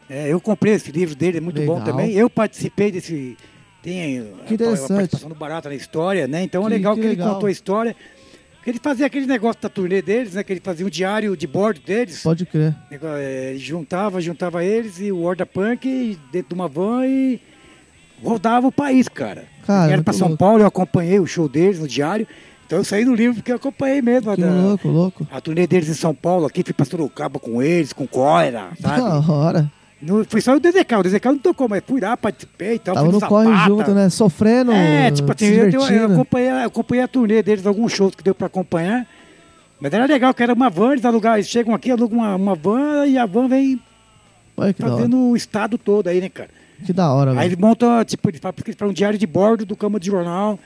É, 0.09 0.27
eu 0.33 0.41
comprei 0.41 0.73
esse 0.73 0.91
livro 0.91 1.13
dele, 1.13 1.37
é 1.37 1.39
muito 1.39 1.61
bom 1.61 1.73
Legal. 1.77 1.83
também. 1.85 2.13
Eu 2.13 2.27
participei 2.31 2.91
desse... 2.91 3.37
Tem 3.83 4.17
a- 4.21 4.23
Que 4.47 4.53
a, 4.53 4.55
interessante. 4.55 4.87
participação 4.87 5.29
do 5.29 5.35
Barata 5.35 5.69
na 5.69 5.75
história, 5.75 6.27
né? 6.27 6.41
Então 6.41 6.63
é 6.63 6.65
Que- 6.65 6.73
legal 6.73 6.95
que 6.95 7.01
que, 7.01 7.05
ele 7.09 7.15
legal. 7.15 7.35
contou 7.35 7.45
a 7.47 7.51
história. 7.51 7.95
Que 8.63 8.71
ele 8.71 8.79
fazia 8.81 9.05
aquele 9.05 9.27
negócio 9.27 9.61
da 9.61 9.69
turnê 9.69 10.01
deles, 10.01 10.33
né? 10.33 10.43
Que 10.43 10.53
ele 10.53 10.61
fazia 10.63 10.83
um 10.83 10.89
diário 10.89 11.37
de 11.37 11.45
bordo 11.45 11.79
deles. 11.85 12.23
Pode 12.23 12.43
crer. 12.47 12.75
É, 13.19 13.53
juntava, 13.57 14.19
juntava 14.19 14.65
eles 14.65 14.99
e 14.99 15.11
o 15.11 15.21
Horda 15.21 15.45
Punk 15.45 16.17
dentro 16.31 16.47
de 16.49 16.55
uma 16.55 16.67
van 16.67 17.05
e 17.05 17.39
rodava 18.23 18.65
o 18.65 18.71
país, 18.71 19.07
cara. 19.07 19.43
Cara, 19.67 19.91
Era 19.91 19.97
muito 19.97 20.13
São 20.13 20.29
louco. 20.29 20.39
Paulo, 20.43 20.63
eu 20.63 20.67
acompanhei 20.67 21.19
o 21.19 21.27
show 21.27 21.47
deles 21.47 21.77
no 21.79 21.87
diário. 21.87 22.27
Então 22.65 22.77
eu 22.79 22.83
saí 22.83 23.05
do 23.05 23.13
livro 23.13 23.35
porque 23.35 23.51
eu 23.51 23.57
acompanhei 23.57 24.01
mesmo. 24.01 24.31
a 24.31 24.35
Que 24.35 24.41
da- 24.41 24.49
louco, 24.51 24.87
louco. 24.87 25.27
A 25.31 25.39
turnê 25.41 25.67
deles 25.67 25.89
em 25.89 25.93
São 25.93 26.13
Paulo, 26.15 26.45
aqui 26.45 26.63
fui 26.63 26.73
pra 26.73 26.85
Sorocaba 26.85 27.39
com 27.39 27.61
eles, 27.61 27.93
com 27.93 28.07
Coira, 28.07 28.69
sabe? 28.81 29.01
Da 29.01 29.31
hora. 29.33 29.71
Não, 30.01 30.23
foi 30.25 30.41
só 30.41 30.53
o 30.55 30.59
DZK, 30.59 30.95
o 30.97 31.03
DZK 31.03 31.25
não 31.27 31.37
tocou, 31.37 31.69
mas 31.69 31.81
fui 31.87 32.01
lá, 32.01 32.17
participei 32.17 32.75
e 32.75 32.79
tal. 32.79 32.93
Tava 32.95 33.09
no 33.09 33.21
corre 33.21 33.45
Zapata. 33.47 33.65
junto, 33.69 33.91
né? 33.93 34.09
Sofrendo, 34.09 34.71
É, 34.73 35.09
tipo 35.11 35.31
assim, 35.31 35.45
eu, 35.45 35.69
eu- 35.69 36.11
acompanhei, 36.13 36.49
eu 36.49 36.57
acompanhei 36.65 37.03
a 37.03 37.07
turnê 37.07 37.41
deles, 37.41 37.65
alguns 37.65 37.93
shows 37.93 38.13
que 38.13 38.21
deu 38.23 38.35
pra 38.35 38.47
acompanhar. 38.47 39.07
Mas 39.79 39.93
era 39.93 40.05
legal, 40.05 40.33
que 40.33 40.43
era 40.43 40.53
uma 40.53 40.69
van, 40.69 40.91
eles 40.93 41.05
alugam, 41.05 41.33
eles 41.35 41.47
chegam 41.47 41.73
aqui, 41.73 41.89
alugam 41.91 42.19
uma, 42.19 42.35
uma 42.35 42.55
van 42.55 43.05
e 43.05 43.17
a 43.17 43.25
van 43.25 43.47
vem 43.47 43.79
Olha 44.57 44.73
fazendo 44.77 45.17
o 45.29 45.35
estado 45.35 45.77
todo 45.77 46.07
aí, 46.07 46.19
né, 46.21 46.29
cara? 46.29 46.49
Que 46.85 46.91
da 46.93 47.11
hora, 47.13 47.31
Aí 47.31 47.37
velho. 47.37 47.47
eles 47.47 47.57
montam, 47.57 48.03
tipo, 48.03 48.29
eles 48.29 48.39
fazem 48.41 48.73
para 48.77 48.87
um 48.87 48.93
diário 48.93 49.17
de 49.17 49.25
bordo 49.25 49.65
do 49.65 49.75
cama 49.75 49.99
de 49.99 50.07
jornal. 50.07 50.59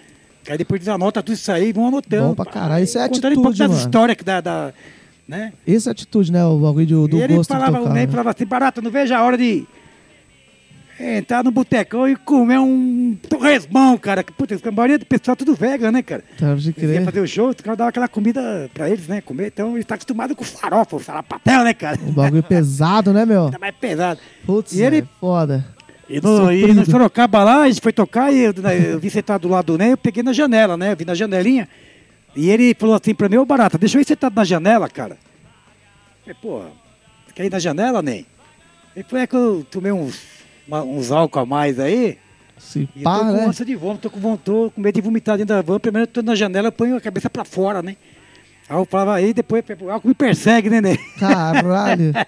Aí 0.50 0.58
depois 0.58 0.80
eles 0.80 0.88
anotam 0.88 1.22
tudo 1.24 1.36
isso 1.36 1.52
aí 1.52 1.74
vão 1.74 1.88
anotando. 1.88 2.30
Bom 2.30 2.36
pra 2.36 2.46
caralho. 2.46 2.84
Isso 2.84 2.98
é 2.98 3.08
Contando 3.08 3.32
um 3.32 3.36
pouco 3.36 3.50
atitude, 3.50 3.60
das 3.60 3.70
mano. 3.78 3.82
histórias 3.82 4.18
que 4.18 4.24
dá, 4.24 4.40
da, 4.42 4.74
né? 5.28 5.54
Essa 5.68 5.90
é 5.90 5.92
a 5.92 5.94
atitude, 5.94 6.32
né? 6.32 6.44
O 6.46 6.58
bagulho 6.60 6.86
do, 6.86 7.08
do 7.08 7.18
e 7.18 7.22
ele 7.22 7.36
gosto 7.36 7.50
falava, 7.50 7.78
tocar. 7.80 7.94
né? 7.94 8.08
falava 8.08 8.30
assim, 8.32 8.46
barata, 8.46 8.82
não 8.82 8.90
vejo 8.92 9.14
a 9.14 9.22
hora 9.22 9.38
de 9.38 9.66
entrar 11.00 11.44
no 11.44 11.52
botecão 11.52 12.08
e 12.10 12.16
comer 12.16 12.58
um 12.60 13.16
torresmão, 13.30 13.98
cara. 13.98 14.24
Que, 14.24 14.32
puta, 14.34 14.56
a 14.64 14.72
maioria 14.72 14.98
do 14.98 15.06
pessoal 15.06 15.34
é 15.34 15.36
tudo 15.36 15.54
vegan, 15.54 15.92
né, 15.92 16.02
cara? 16.02 16.24
Tá, 16.40 16.56
de 16.56 16.70
Eles 16.70 16.76
crer. 16.76 17.04
fazer 17.06 17.20
o 17.20 17.28
show, 17.28 17.50
os 17.50 17.56
caras 17.58 17.78
davam 17.78 17.90
aquela 17.90 18.08
comida 18.08 18.68
pra 18.74 18.90
eles, 18.90 19.08
né, 19.08 19.22
comer. 19.22 19.48
Então 19.48 19.70
eles 19.72 19.82
estão 19.82 19.94
acostumados 19.96 20.36
com 20.36 20.44
farofa, 20.44 20.96
o 20.96 21.24
papel, 21.24 21.64
né, 21.64 21.74
cara? 21.74 22.00
Um 22.04 22.12
bagulho 22.12 22.42
pesado, 22.42 23.14
né, 23.14 23.26
meu? 23.26 23.52
Tá 23.52 23.60
mais 23.60 23.76
pesado. 23.76 24.20
Putz, 24.46 24.74
E 24.74 24.82
ele- 24.82 25.00
é 25.00 25.06
foda. 25.20 25.64
E 26.10 26.22
no, 26.22 26.52
e 26.52 26.74
no 26.74 26.86
Sorocaba 26.86 27.44
lá, 27.44 27.64
a 27.64 27.68
gente 27.70 27.82
foi 27.82 27.92
tocar 27.92 28.32
e 28.32 28.40
eu, 28.40 28.54
né, 28.54 28.94
eu 28.94 29.00
vi 29.00 29.10
sentado 29.10 29.42
do 29.42 29.50
lado 29.50 29.66
do 29.74 29.78
Ney, 29.78 29.92
eu 29.92 29.98
peguei 29.98 30.24
na 30.24 30.32
janela, 30.32 30.78
né? 30.78 30.94
Eu 30.94 30.96
vi 30.98 31.04
na 31.06 31.14
janelinha. 31.14 31.68
E 32.36 32.50
ele 32.50 32.74
falou 32.78 32.96
assim 32.96 33.14
pra 33.14 33.28
mim, 33.28 33.38
ô 33.38 33.46
Barata, 33.46 33.78
deixa 33.78 33.98
eu 33.98 34.02
ir 34.02 34.06
sentado 34.06 34.34
na 34.36 34.44
janela, 34.46 34.88
cara. 34.90 35.18
Eu 36.26 36.34
falei, 36.36 36.38
porra, 36.42 36.72
quer 37.36 37.46
ir 37.46 37.52
na 37.52 37.60
janela, 37.60 38.02
Ney? 38.02 38.26
Ele 38.96 39.04
falou, 39.08 39.24
é 39.24 39.28
que 39.28 39.36
eu 39.36 39.66
tomei 39.70 39.92
uns, 39.92 40.22
uma- 40.68 40.84
uns 40.84 41.12
álcool 41.12 41.40
a 41.40 41.46
mais 41.46 41.80
aí. 41.80 42.18
Se 42.58 42.88
E 42.96 43.00
eu 43.00 43.04
pá, 43.04 43.20
tô 43.20 43.26
com 43.26 43.32
né? 43.34 43.46
ânsia 43.46 43.66
de 43.66 43.76
vômito, 43.76 44.02
tô 44.04 44.10
com 44.10 44.20
vontade, 44.20 44.44
tô 44.46 44.72
com 44.72 44.82
medo 44.82 44.96
de 44.96 45.02
vomitar 45.02 45.38
dentro 45.38 45.56
da 45.56 45.62
van. 45.62 45.80
Primeiro 45.80 46.08
eu 46.10 46.14
tô 46.14 46.22
na 46.22 46.36
janela, 46.36 46.70
eu 46.70 46.72
ponho 46.72 46.96
a 46.96 47.02
cabeça 47.02 47.30
pra 47.30 47.44
fora, 47.46 47.82
né? 47.84 47.96
Aí 48.70 48.76
eu 48.78 48.86
falava, 48.86 49.16
aí 49.16 49.34
depois 49.34 49.64
o 49.82 49.90
álcool 49.90 50.08
me 50.08 50.14
persegue, 50.16 50.70
né, 50.70 50.82
Ney? 50.82 50.98
Caralho. 51.20 52.14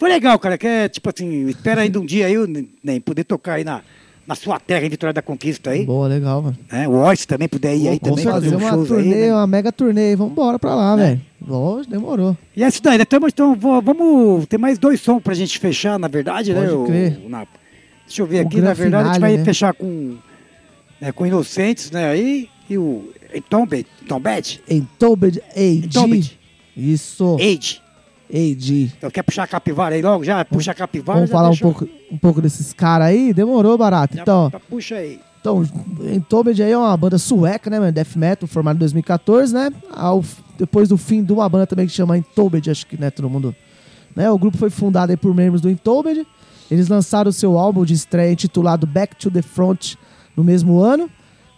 Foi 0.00 0.08
legal, 0.08 0.38
cara, 0.38 0.56
que 0.56 0.66
é 0.66 0.88
tipo 0.88 1.10
assim, 1.10 1.46
espera 1.48 1.82
ainda 1.82 2.00
um 2.00 2.06
dia 2.06 2.26
aí, 2.26 2.34
nem 2.82 2.98
poder 3.00 3.22
tocar 3.22 3.54
aí 3.54 3.64
na, 3.64 3.82
na 4.26 4.34
sua 4.34 4.58
terra, 4.58 4.86
em 4.86 4.88
Vitória 4.88 5.12
da 5.12 5.20
Conquista 5.20 5.70
aí. 5.70 5.84
Boa, 5.84 6.08
legal, 6.08 6.40
mano. 6.40 6.58
Né? 6.72 6.88
O 6.88 6.92
Oz 6.92 7.26
também 7.26 7.46
puder 7.46 7.76
ir 7.76 7.86
aí 7.88 8.00
Vamos 8.02 8.22
também, 8.22 8.24
fazer 8.32 8.50
fazer 8.50 8.64
um 8.64 8.68
uma 8.78 8.86
turnê, 8.86 9.14
aí. 9.14 9.20
né? 9.26 9.34
uma 9.34 9.46
mega 9.46 9.70
turnê 9.70 10.00
aí. 10.08 10.16
Vambora 10.16 10.58
pra 10.58 10.74
lá, 10.74 10.96
velho. 10.96 11.20
Lógico, 11.46 11.92
demorou. 11.92 12.34
E 12.56 12.64
é 12.64 12.68
isso 12.68 12.82
daí, 12.82 12.96
né? 12.96 13.04
Tamo- 13.04 13.28
então 13.28 13.54
vamos 13.54 14.46
ter 14.46 14.56
mais 14.56 14.78
dois 14.78 15.00
sons 15.02 15.22
pra 15.22 15.34
gente 15.34 15.58
fechar, 15.58 15.98
na 15.98 16.08
verdade, 16.08 16.54
né? 16.54 16.60
Pode 16.62 16.72
o- 16.72 16.84
crer. 16.86 17.20
o 17.24 17.28
Napa? 17.28 17.52
Deixa 18.06 18.22
eu 18.22 18.26
ver 18.26 18.42
O 18.44 18.46
aqui, 18.46 18.60
na 18.62 18.72
verdade, 18.72 19.02
a 19.02 19.06
gente 19.06 19.14
finale, 19.16 19.20
vai 19.34 19.36
né? 19.38 19.44
fechar 19.44 19.74
com, 19.74 20.16
né, 21.00 21.12
com 21.12 21.26
Inocentes, 21.26 21.90
né? 21.90 22.08
Aí, 22.08 22.48
e 22.70 22.78
o 22.78 23.10
Entombed, 23.34 23.86
Entombed, 24.02 24.62
Entombed 24.68 25.42
AG. 25.54 25.82
Entombed, 25.84 26.38
Isso. 26.76 27.36
Age. 27.38 27.80
AG. 28.32 28.92
Então 28.96 29.10
quer 29.10 29.22
puxar 29.22 29.44
a 29.44 29.46
capivara 29.46 29.94
aí 29.94 30.02
logo? 30.02 30.24
Já 30.24 30.44
puxa 30.44 30.70
a 30.70 30.74
capivara. 30.74 31.18
Vamos 31.18 31.30
falar 31.30 31.50
um 31.50 31.56
pouco, 31.56 31.88
um 32.10 32.18
pouco 32.18 32.40
desses 32.40 32.72
caras 32.72 33.08
aí? 33.08 33.32
Demorou, 33.32 33.76
barato. 33.76 34.16
já 34.16 34.22
Então, 34.22 34.50
Puxa 34.68 34.96
aí. 34.96 35.20
Então, 35.40 35.64
Entombed 36.14 36.62
aí 36.62 36.70
é 36.70 36.76
uma 36.76 36.94
banda 36.96 37.16
sueca, 37.16 37.70
né, 37.70 37.80
mano? 37.80 37.92
Death 37.92 38.14
Metal, 38.14 38.46
formada 38.46 38.76
em 38.76 38.80
2014, 38.80 39.54
né? 39.54 39.72
Ao, 39.90 40.22
depois 40.58 40.90
do 40.90 40.98
fim 40.98 41.24
de 41.24 41.32
uma 41.32 41.48
banda 41.48 41.66
também 41.66 41.86
que 41.86 41.92
chama 41.92 42.18
Entombed, 42.18 42.70
acho 42.70 42.86
que, 42.86 43.00
né, 43.00 43.10
todo 43.10 43.28
mundo... 43.30 43.56
Né? 44.14 44.30
O 44.30 44.38
grupo 44.38 44.58
foi 44.58 44.68
fundado 44.68 45.12
aí 45.12 45.16
por 45.16 45.34
membros 45.34 45.62
do 45.62 45.70
Entombed. 45.70 46.26
Eles 46.70 46.88
lançaram 46.88 47.30
o 47.30 47.32
seu 47.32 47.56
álbum 47.56 47.86
de 47.86 47.94
estreia 47.94 48.30
intitulado 48.30 48.86
Back 48.86 49.16
to 49.16 49.30
the 49.30 49.40
Front 49.40 49.94
no 50.36 50.44
mesmo 50.44 50.80
ano. 50.80 51.08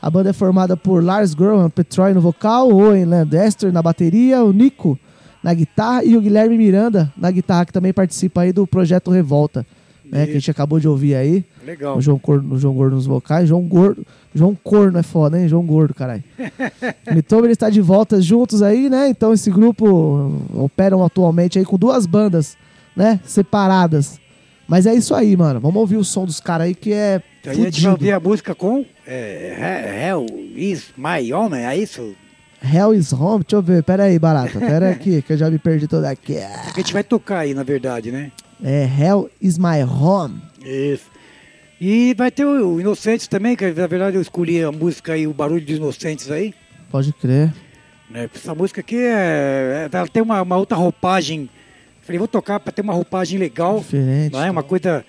A 0.00 0.08
banda 0.08 0.30
é 0.30 0.32
formada 0.32 0.76
por 0.76 1.02
Lars 1.02 1.34
Grohan, 1.34 1.68
Petroy 1.68 2.14
no 2.14 2.20
vocal, 2.20 2.70
Owen 2.70 3.04
Landester 3.04 3.72
na 3.72 3.82
bateria, 3.82 4.44
o 4.44 4.52
Nico 4.52 4.98
na 5.42 5.52
guitarra 5.52 6.04
e 6.04 6.16
o 6.16 6.20
Guilherme 6.20 6.56
Miranda 6.56 7.12
na 7.16 7.30
guitarra, 7.30 7.66
que 7.66 7.72
também 7.72 7.92
participa 7.92 8.42
aí 8.42 8.52
do 8.52 8.66
projeto 8.66 9.10
Revolta, 9.10 9.66
né? 10.04 10.26
Que 10.26 10.32
a 10.32 10.34
gente 10.34 10.50
acabou 10.50 10.78
de 10.78 10.86
ouvir 10.86 11.14
aí. 11.14 11.44
Legal. 11.64 11.96
O 11.96 12.00
João, 12.00 12.18
Corno, 12.18 12.54
o 12.54 12.58
João 12.58 12.74
Gordo 12.74 12.96
nos 12.96 13.06
vocais. 13.06 13.48
João 13.48 13.62
Gordo. 13.62 14.06
João 14.34 14.54
Corno 14.54 14.98
é 14.98 15.02
foda, 15.02 15.40
hein? 15.40 15.48
João 15.48 15.64
Gordo, 15.64 15.94
caralho. 15.94 16.22
Mitober 17.12 17.50
está 17.50 17.70
de 17.70 17.80
volta 17.80 18.20
juntos 18.20 18.62
aí, 18.62 18.90
né? 18.90 19.08
Então 19.08 19.32
esse 19.32 19.50
grupo 19.50 20.46
operam 20.54 21.02
atualmente 21.02 21.58
aí 21.58 21.64
com 21.64 21.78
duas 21.78 22.04
bandas, 22.04 22.56
né? 22.94 23.20
Separadas. 23.24 24.20
Mas 24.68 24.86
é 24.86 24.94
isso 24.94 25.14
aí, 25.14 25.36
mano. 25.36 25.60
Vamos 25.60 25.76
ouvir 25.76 25.96
o 25.96 26.04
som 26.04 26.24
dos 26.24 26.40
caras 26.40 26.66
aí 26.66 26.74
que 26.74 26.92
é. 26.92 27.22
Então, 27.40 27.52
a 27.52 27.56
gente 27.56 27.82
vai 27.82 27.92
ouvir 27.92 28.12
a 28.12 28.20
música 28.20 28.54
com 28.54 28.84
é, 29.06 30.06
Hell 30.08 30.26
is 30.54 30.92
My 30.96 31.32
Homem, 31.32 31.66
é 31.66 31.76
isso? 31.76 32.14
Hell 32.62 32.94
is 32.94 33.12
Home. 33.12 33.42
Deixa 33.44 33.56
eu 33.56 33.62
ver. 33.62 33.82
Pera 33.82 34.04
aí, 34.04 34.18
barata. 34.18 34.58
Pera 34.58 34.90
aqui, 34.92 35.22
que 35.22 35.32
eu 35.32 35.36
já 35.36 35.50
me 35.50 35.58
perdi 35.58 35.86
toda 35.88 36.08
aqui. 36.10 36.34
Que 36.34 36.40
a 36.40 36.72
gente 36.76 36.92
vai 36.92 37.02
tocar 37.04 37.40
aí, 37.40 37.54
na 37.54 37.62
verdade, 37.62 38.10
né? 38.12 38.30
É 38.62 38.84
Hell 38.84 39.28
is 39.40 39.58
My 39.58 39.82
Home. 39.82 40.40
Isso. 40.64 41.10
E 41.80 42.14
vai 42.14 42.30
ter 42.30 42.44
o, 42.44 42.80
Inocentes 42.80 43.26
também, 43.26 43.56
que 43.56 43.68
na 43.72 43.86
verdade 43.88 44.16
eu 44.16 44.22
escolhi 44.22 44.62
a 44.62 44.70
música 44.70 45.14
aí, 45.14 45.26
o 45.26 45.34
barulho 45.34 45.64
dos 45.66 45.76
Inocentes 45.76 46.30
aí. 46.30 46.54
Pode 46.90 47.12
crer. 47.12 47.52
Né? 48.08 48.30
Essa 48.32 48.54
música 48.54 48.80
aqui 48.80 48.96
é, 48.96 49.88
é- 49.92 49.96
ela 49.96 50.06
tem 50.06 50.22
uma, 50.22 50.42
uma 50.42 50.56
outra 50.56 50.76
roupagem. 50.76 51.50
Falei, 52.02 52.18
vou 52.18 52.28
tocar 52.28 52.60
para 52.60 52.72
ter 52.72 52.82
uma 52.82 52.92
roupagem 52.92 53.38
legal. 53.38 53.78
Diferente. 53.78 54.32
Não 54.32 54.44
é 54.44 54.50
uma 54.50 54.62
coisa 54.62 55.04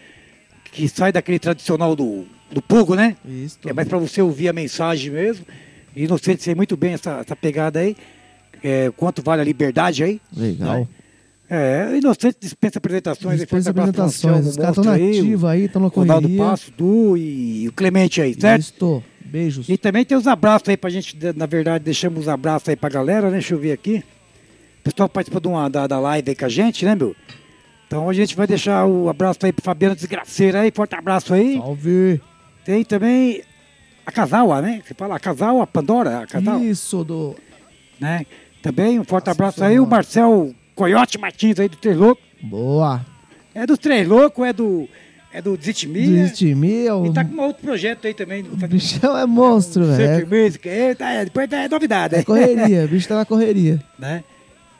que 0.71 0.89
sai 0.89 1.11
daquele 1.11 1.37
tradicional 1.37 1.95
do, 1.95 2.25
do 2.51 2.61
pogo, 2.61 2.95
né? 2.95 3.15
Isso. 3.23 3.59
É 3.65 3.73
mais 3.73 3.87
para 3.87 3.99
você 3.99 4.21
ouvir 4.21 4.49
a 4.49 4.53
mensagem 4.53 5.11
mesmo. 5.11 5.45
E 5.95 6.05
Inocentes 6.05 6.43
sei 6.43 6.55
muito 6.55 6.75
bem 6.75 6.93
essa, 6.93 7.19
essa 7.19 7.35
pegada 7.35 7.79
aí. 7.79 7.95
É, 8.63 8.91
quanto 8.95 9.21
vale 9.21 9.41
a 9.41 9.45
liberdade 9.45 10.03
aí. 10.03 10.21
Legal. 10.35 10.87
É, 11.49 11.97
Inocente 11.97 12.37
dispensa 12.39 12.79
apresentações. 12.79 13.33
aí, 13.33 13.39
Dispensa 13.39 13.69
apresentações. 13.69 14.47
Os 14.47 14.55
caras 14.55 14.77
estão 14.77 14.93
o 14.93 14.97
nativos 14.97 15.45
aí, 15.45 15.65
estão 15.65 15.81
na 15.81 15.87
Ronaldo 15.87 16.27
correria. 16.27 16.49
Passo, 16.49 16.71
Du 16.71 17.17
e 17.17 17.67
o 17.67 17.71
Clemente 17.73 18.21
aí, 18.21 18.33
certo? 18.33 18.61
Isto. 18.61 19.03
Beijos. 19.25 19.67
E 19.67 19.77
também 19.77 20.05
tem 20.05 20.17
os 20.17 20.27
abraços 20.27 20.69
aí 20.69 20.77
pra 20.77 20.89
gente, 20.89 21.17
na 21.35 21.45
verdade, 21.45 21.83
deixamos 21.83 22.21
os 22.21 22.27
abraços 22.27 22.69
aí 22.69 22.75
pra 22.75 22.89
galera, 22.89 23.27
né? 23.27 23.33
Deixa 23.33 23.53
eu 23.53 23.59
ver 23.59 23.71
aqui. 23.71 24.03
O 24.79 24.83
pessoal 24.83 25.09
participou 25.09 25.41
de 25.41 25.47
uma, 25.47 25.69
da, 25.69 25.87
da 25.87 25.99
live 25.99 26.29
aí 26.29 26.35
com 26.35 26.45
a 26.45 26.49
gente, 26.49 26.85
né, 26.85 26.95
meu? 26.95 27.15
Então 27.87 28.09
a 28.09 28.13
gente 28.13 28.35
vai 28.35 28.47
deixar 28.47 28.85
o 28.85 29.09
abraço 29.09 29.39
aí 29.43 29.53
pro 29.53 29.63
Fabiano 29.63 29.95
Desgraceira 29.95 30.61
aí, 30.61 30.71
forte 30.71 30.95
abraço 30.95 31.33
aí. 31.33 31.57
Salve. 31.57 32.21
Tem 32.65 32.83
também 32.83 33.43
a 34.05 34.11
Casawa, 34.11 34.61
né? 34.61 34.81
Você 34.85 34.93
fala 34.93 35.15
a 35.15 35.19
Casawa, 35.19 35.63
a 35.63 35.67
Pandora, 35.67 36.19
a 36.19 36.27
Casawa, 36.27 36.63
Isso, 36.63 37.03
do. 37.03 37.35
né? 37.99 38.25
Também 38.61 38.99
um 38.99 39.03
forte 39.03 39.27
Nossa 39.27 39.37
abraço 39.37 39.63
aí, 39.63 39.79
o 39.79 39.85
Marcel 39.85 40.53
Coyote 40.75 41.17
Martins 41.17 41.59
aí 41.59 41.67
do 41.69 41.77
Três 41.77 41.97
Loucos. 41.97 42.23
Boa. 42.41 43.05
É 43.53 43.65
dos 43.65 43.77
Três 43.77 44.07
Loucos, 44.07 44.45
é 44.47 44.53
do, 44.53 44.87
é 45.33 45.41
do 45.41 45.55
Desitmi, 45.57 46.07
né? 46.07 46.23
Desiste 46.23 46.55
meu. 46.55 47.05
E 47.05 47.13
tá 47.13 47.23
com 47.25 47.35
um 47.35 47.41
outro 47.41 47.61
projeto 47.63 48.07
aí 48.07 48.13
também. 48.13 48.41
O 48.43 48.55
bichão 48.67 49.17
é 49.17 49.25
monstro, 49.25 49.85
velho. 49.85 50.19
Sempre 50.23 50.43
Music, 50.43 50.67
é, 50.69 50.95
tá, 50.95 51.09
é, 51.11 51.25
depois 51.25 51.51
é 51.51 51.67
novidade, 51.69 52.15
É, 52.15 52.17
é 52.17 52.19
né? 52.19 52.23
correria, 52.25 52.83
o 52.85 52.87
bicho 52.87 53.07
tá 53.07 53.15
na 53.15 53.25
correria. 53.25 53.83
né? 53.99 54.23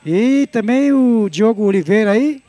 E 0.05 0.47
também 0.51 0.91
o 0.91 1.30
Diogo 1.30 1.63
Oliveira 1.63 2.11
aí, 2.11 2.41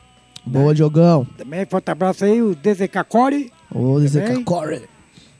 Boa, 0.45 0.73
Diogão. 0.75 1.25
também 1.37 1.65
forte 1.65 1.89
abraço 1.89 2.25
aí, 2.25 2.41
o 2.41 2.53
DZK 2.55 3.03
Core 3.07 3.51
Ô, 3.73 3.99
dizer 3.99 4.23
Também. 4.27 4.43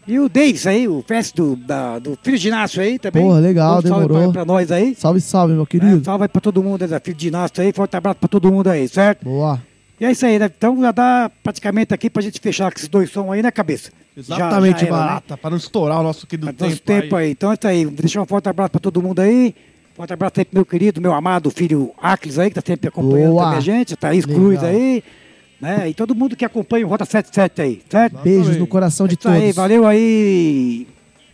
E 0.08 0.20
o 0.20 0.30
Davis 0.30 0.68
aí, 0.68 0.88
o 0.88 1.04
fest 1.08 1.36
do, 1.36 1.56
da, 1.56 2.00
do 2.00 2.18
Filho 2.22 2.38
de 2.38 2.48
Inácio 2.48 2.82
aí 2.82 3.00
também. 3.00 3.24
Porra, 3.24 3.40
legal, 3.40 3.80
Um 3.80 3.82
salve 3.82 4.08
demorou. 4.08 4.24
Pra, 4.24 4.32
pra 4.32 4.46
nós 4.46 4.72
aí. 4.72 4.96
Salve, 4.96 5.22
salve, 5.22 5.54
meu 5.54 5.62
Né? 5.62 5.68
querido. 5.70 6.04
Salve 6.06 6.24
aí 6.24 6.28
pra 6.30 6.42
todo 6.42 6.62
mundo 6.64 6.82
aí 6.84 7.00
Filho 7.02 7.18
de 7.18 7.28
Inácio 7.28 7.64
aí, 7.64 7.72
forte 7.74 7.96
abraço 7.96 8.18
pra 8.20 8.30
todo 8.30 8.52
mundo 8.52 8.68
aí, 8.70 8.88
certo? 8.88 9.24
Boa. 9.24 9.62
E 10.00 10.06
é 10.06 10.12
isso 10.12 10.26
aí, 10.26 10.38
né? 10.38 10.52
Então 10.58 10.80
já 10.82 10.92
dá 10.92 11.32
praticamente 11.42 11.94
aqui 11.94 12.10
pra 12.10 12.22
gente 12.22 12.40
fechar 12.40 12.70
com 12.72 12.78
esses 12.78 12.90
dois 12.90 13.10
sons 13.10 13.32
aí 13.32 13.42
na 13.42 13.52
cabeça. 13.52 13.92
Já- 14.18 14.36
Exatamente, 14.36 14.82
já 14.82 14.88
era, 14.88 14.96
né? 14.96 15.02
barata. 15.02 15.38
Para 15.38 15.50
não 15.52 15.58
estourar 15.58 16.00
o 16.00 16.04
nosso 16.04 16.28
querido 16.28 16.46
Mas 16.48 16.56
Nosso 16.58 16.82
tempo. 16.82 17.02
tempo 17.02 17.16
aí. 17.16 17.32
Então 17.32 17.52
é 17.52 17.54
isso 17.54 17.68
aí. 17.68 17.86
Vou 17.86 17.94
deixar 17.96 18.22
um 18.22 18.26
forte 18.26 18.48
abraço 18.50 18.72
pra 18.72 18.80
todo 18.80 19.02
mundo 19.02 19.20
aí. 19.20 19.56
Forte 19.96 20.12
abraço 20.12 20.34
aí 20.38 20.44
pro 20.46 20.56
meu 20.56 20.66
querido, 20.66 21.00
meu 21.02 21.14
amado 21.14 21.50
filho 21.50 21.92
Acles 22.02 22.38
aí, 22.38 22.50
que 22.50 22.56
tá 22.56 22.62
sempre 22.66 22.90
acompanhando 22.90 23.32
Boa. 23.32 23.44
também 23.44 23.58
a 23.58 23.62
gente. 23.62 23.96
Thaís 23.96 24.26
Legal. 24.26 24.42
Cruz 24.42 24.64
aí. 24.64 25.02
Né? 25.60 25.90
E 25.90 25.94
todo 25.94 26.14
mundo 26.14 26.36
que 26.36 26.44
acompanha 26.44 26.86
o 26.86 26.90
Rota 26.90 27.06
77 27.06 27.62
aí, 27.62 27.82
certo? 27.90 28.18
Beijos 28.18 28.58
no 28.58 28.68
coração 28.68 29.08
de 29.08 29.14
É 29.14 29.18
isso 29.18 29.30
aí, 29.30 29.42
todos. 29.42 29.56
valeu 29.56 29.88
aí, 29.88 30.88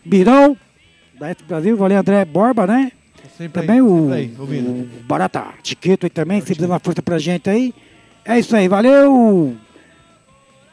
Birão, 0.05 0.55
da 1.19 1.31
Expo 1.31 1.45
Brasil, 1.47 1.75
valeu 1.75 1.99
André 1.99 2.23
Borba, 2.25 2.67
né? 2.67 2.91
Sempre 3.37 3.61
Também 3.61 3.77
aí, 3.77 3.81
o, 3.81 4.11
aí, 4.11 4.35
o 4.37 4.87
Barata 5.05 5.45
Tiqueto 5.63 6.05
aí 6.05 6.09
também, 6.09 6.39
sempre 6.41 6.59
dando 6.61 6.71
uma 6.71 6.79
força 6.79 7.01
pra 7.01 7.17
gente 7.17 7.49
aí. 7.49 7.73
É 8.23 8.37
isso 8.37 8.55
aí, 8.55 8.67
valeu! 8.67 9.55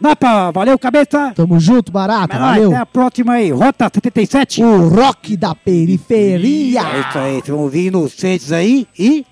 Napa, 0.00 0.50
valeu, 0.52 0.78
cabeça. 0.78 1.32
Tamo 1.34 1.58
junto, 1.58 1.90
barata, 1.90 2.38
nóis, 2.38 2.54
valeu. 2.54 2.68
Até 2.70 2.80
a 2.80 2.86
próxima 2.86 3.32
aí, 3.32 3.50
Rota 3.50 3.90
77. 3.92 4.62
O 4.62 4.88
rock 4.88 5.36
da 5.36 5.54
periferia. 5.54 6.82
É 6.82 7.00
isso 7.00 7.18
aí, 7.18 7.32
vocês 7.34 7.48
vão 7.48 7.60
ouvir 7.60 7.86
Inocentes 7.86 8.52
aí 8.52 8.86
e... 8.98 9.24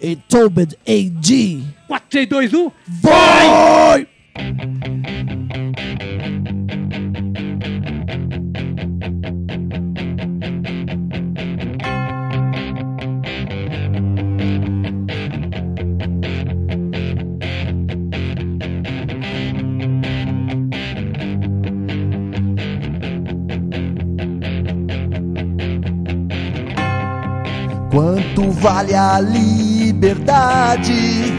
E 0.00 0.16
Tobed 0.28 0.78
AG. 0.86 1.64
4, 1.88 2.06
3, 2.08 2.26
2, 2.26 2.48
1... 2.48 2.72
Vai! 3.00 4.06
Quanto 27.90 28.50
vale 28.52 28.94
a 28.94 29.18
liberdade? 29.88 31.32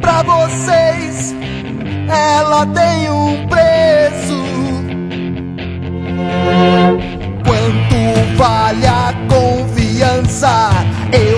Pra 0.00 0.22
vocês, 0.22 1.34
ela 2.06 2.66
tem 2.66 3.10
um 3.10 3.46
preço. 3.48 4.44
Quanto 7.46 8.36
vale 8.36 8.86
a 8.86 9.14
confiança? 9.28 10.70
Eu 11.12 11.33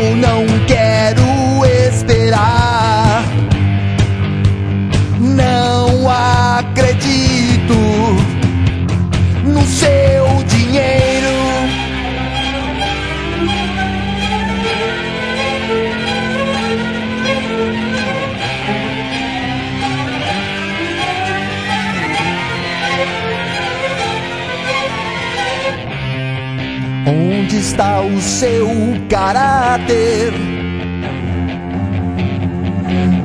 caráter? 29.08 30.32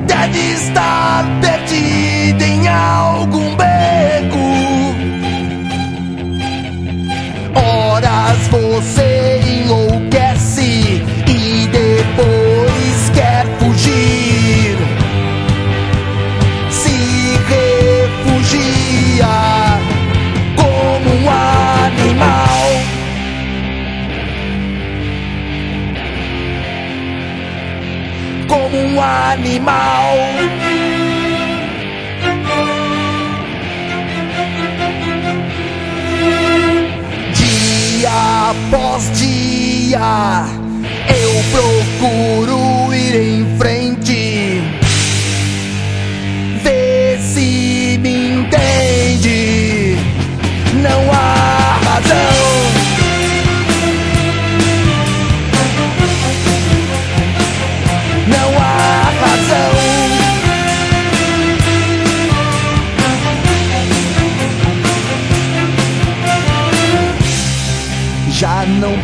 Deve 0.06 0.38
estar 0.52 1.24
perdido 1.40 2.42
em 2.42 2.68
algum 2.68 3.41
animal. 29.02 30.16
Dia 37.34 38.50
após 38.50 39.10
dia, 39.18 40.44
eu 41.08 41.32
procuro 41.50 42.61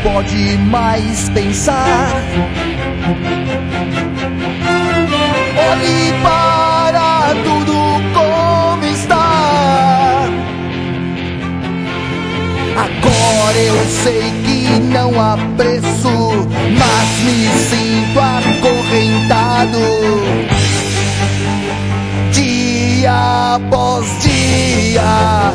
pode 0.03 0.59
mais 0.71 1.29
pensar. 1.31 2.11
Olhe 5.71 6.13
para 6.23 7.35
tudo 7.45 7.73
como 8.15 8.85
está. 8.85 10.25
Agora 12.77 13.59
eu 13.59 13.85
sei 14.03 14.33
que 14.45 14.81
não 14.81 15.21
há 15.21 15.37
preço, 15.57 16.49
mas 16.79 17.09
me 17.25 17.49
sinto 17.69 18.21
acorrentado. 18.21 19.79
Dia 22.33 23.57
após 23.57 24.07
dia, 24.23 25.53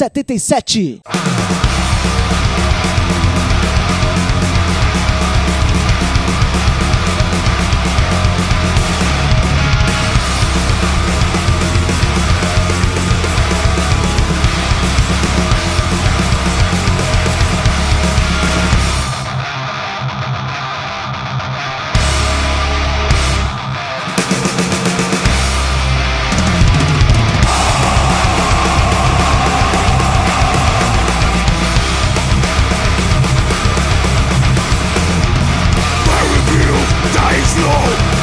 77. 0.00 1.00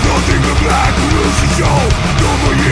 nothing 0.08 0.42
but 0.44 0.58
black 0.64 0.94
rules 1.12 1.38
Don't 2.20 2.40
believe. 2.44 2.67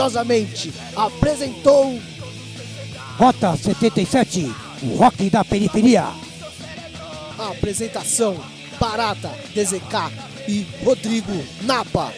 Orgulhosamente 0.00 0.72
apresentou 0.96 2.00
Rota 3.18 3.54
77, 3.54 4.50
o 4.82 4.96
rock 4.96 5.28
da 5.28 5.44
periferia. 5.44 6.06
a 7.38 7.48
apresentação 7.50 8.34
Barata, 8.80 9.30
DZK 9.54 10.10
e 10.48 10.66
Rodrigo 10.82 11.44
Napa. 11.62 12.12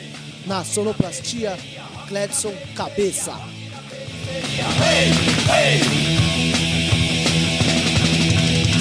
Na 0.46 0.64
sonoplastia, 0.64 1.58
Cledson 2.06 2.52
Cabeça. 2.76 3.32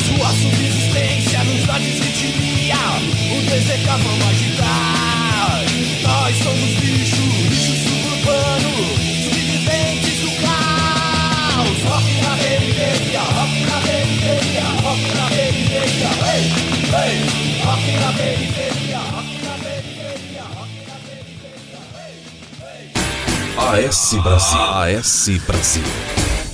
Sua 0.05 0.29
subsistência 0.29 1.43
nos 1.43 1.65
dá 1.65 1.77
desritmia 1.79 2.75
O 3.31 3.41
DZK 3.41 3.85
vamos 3.85 4.27
agitar 4.27 5.63
Nós 6.03 6.37
somos 6.37 6.79
bicho, 6.79 7.50
AS 23.69 24.17
Brasil. 24.23 24.59
AS 24.59 25.29
Brasil. 25.45 26.20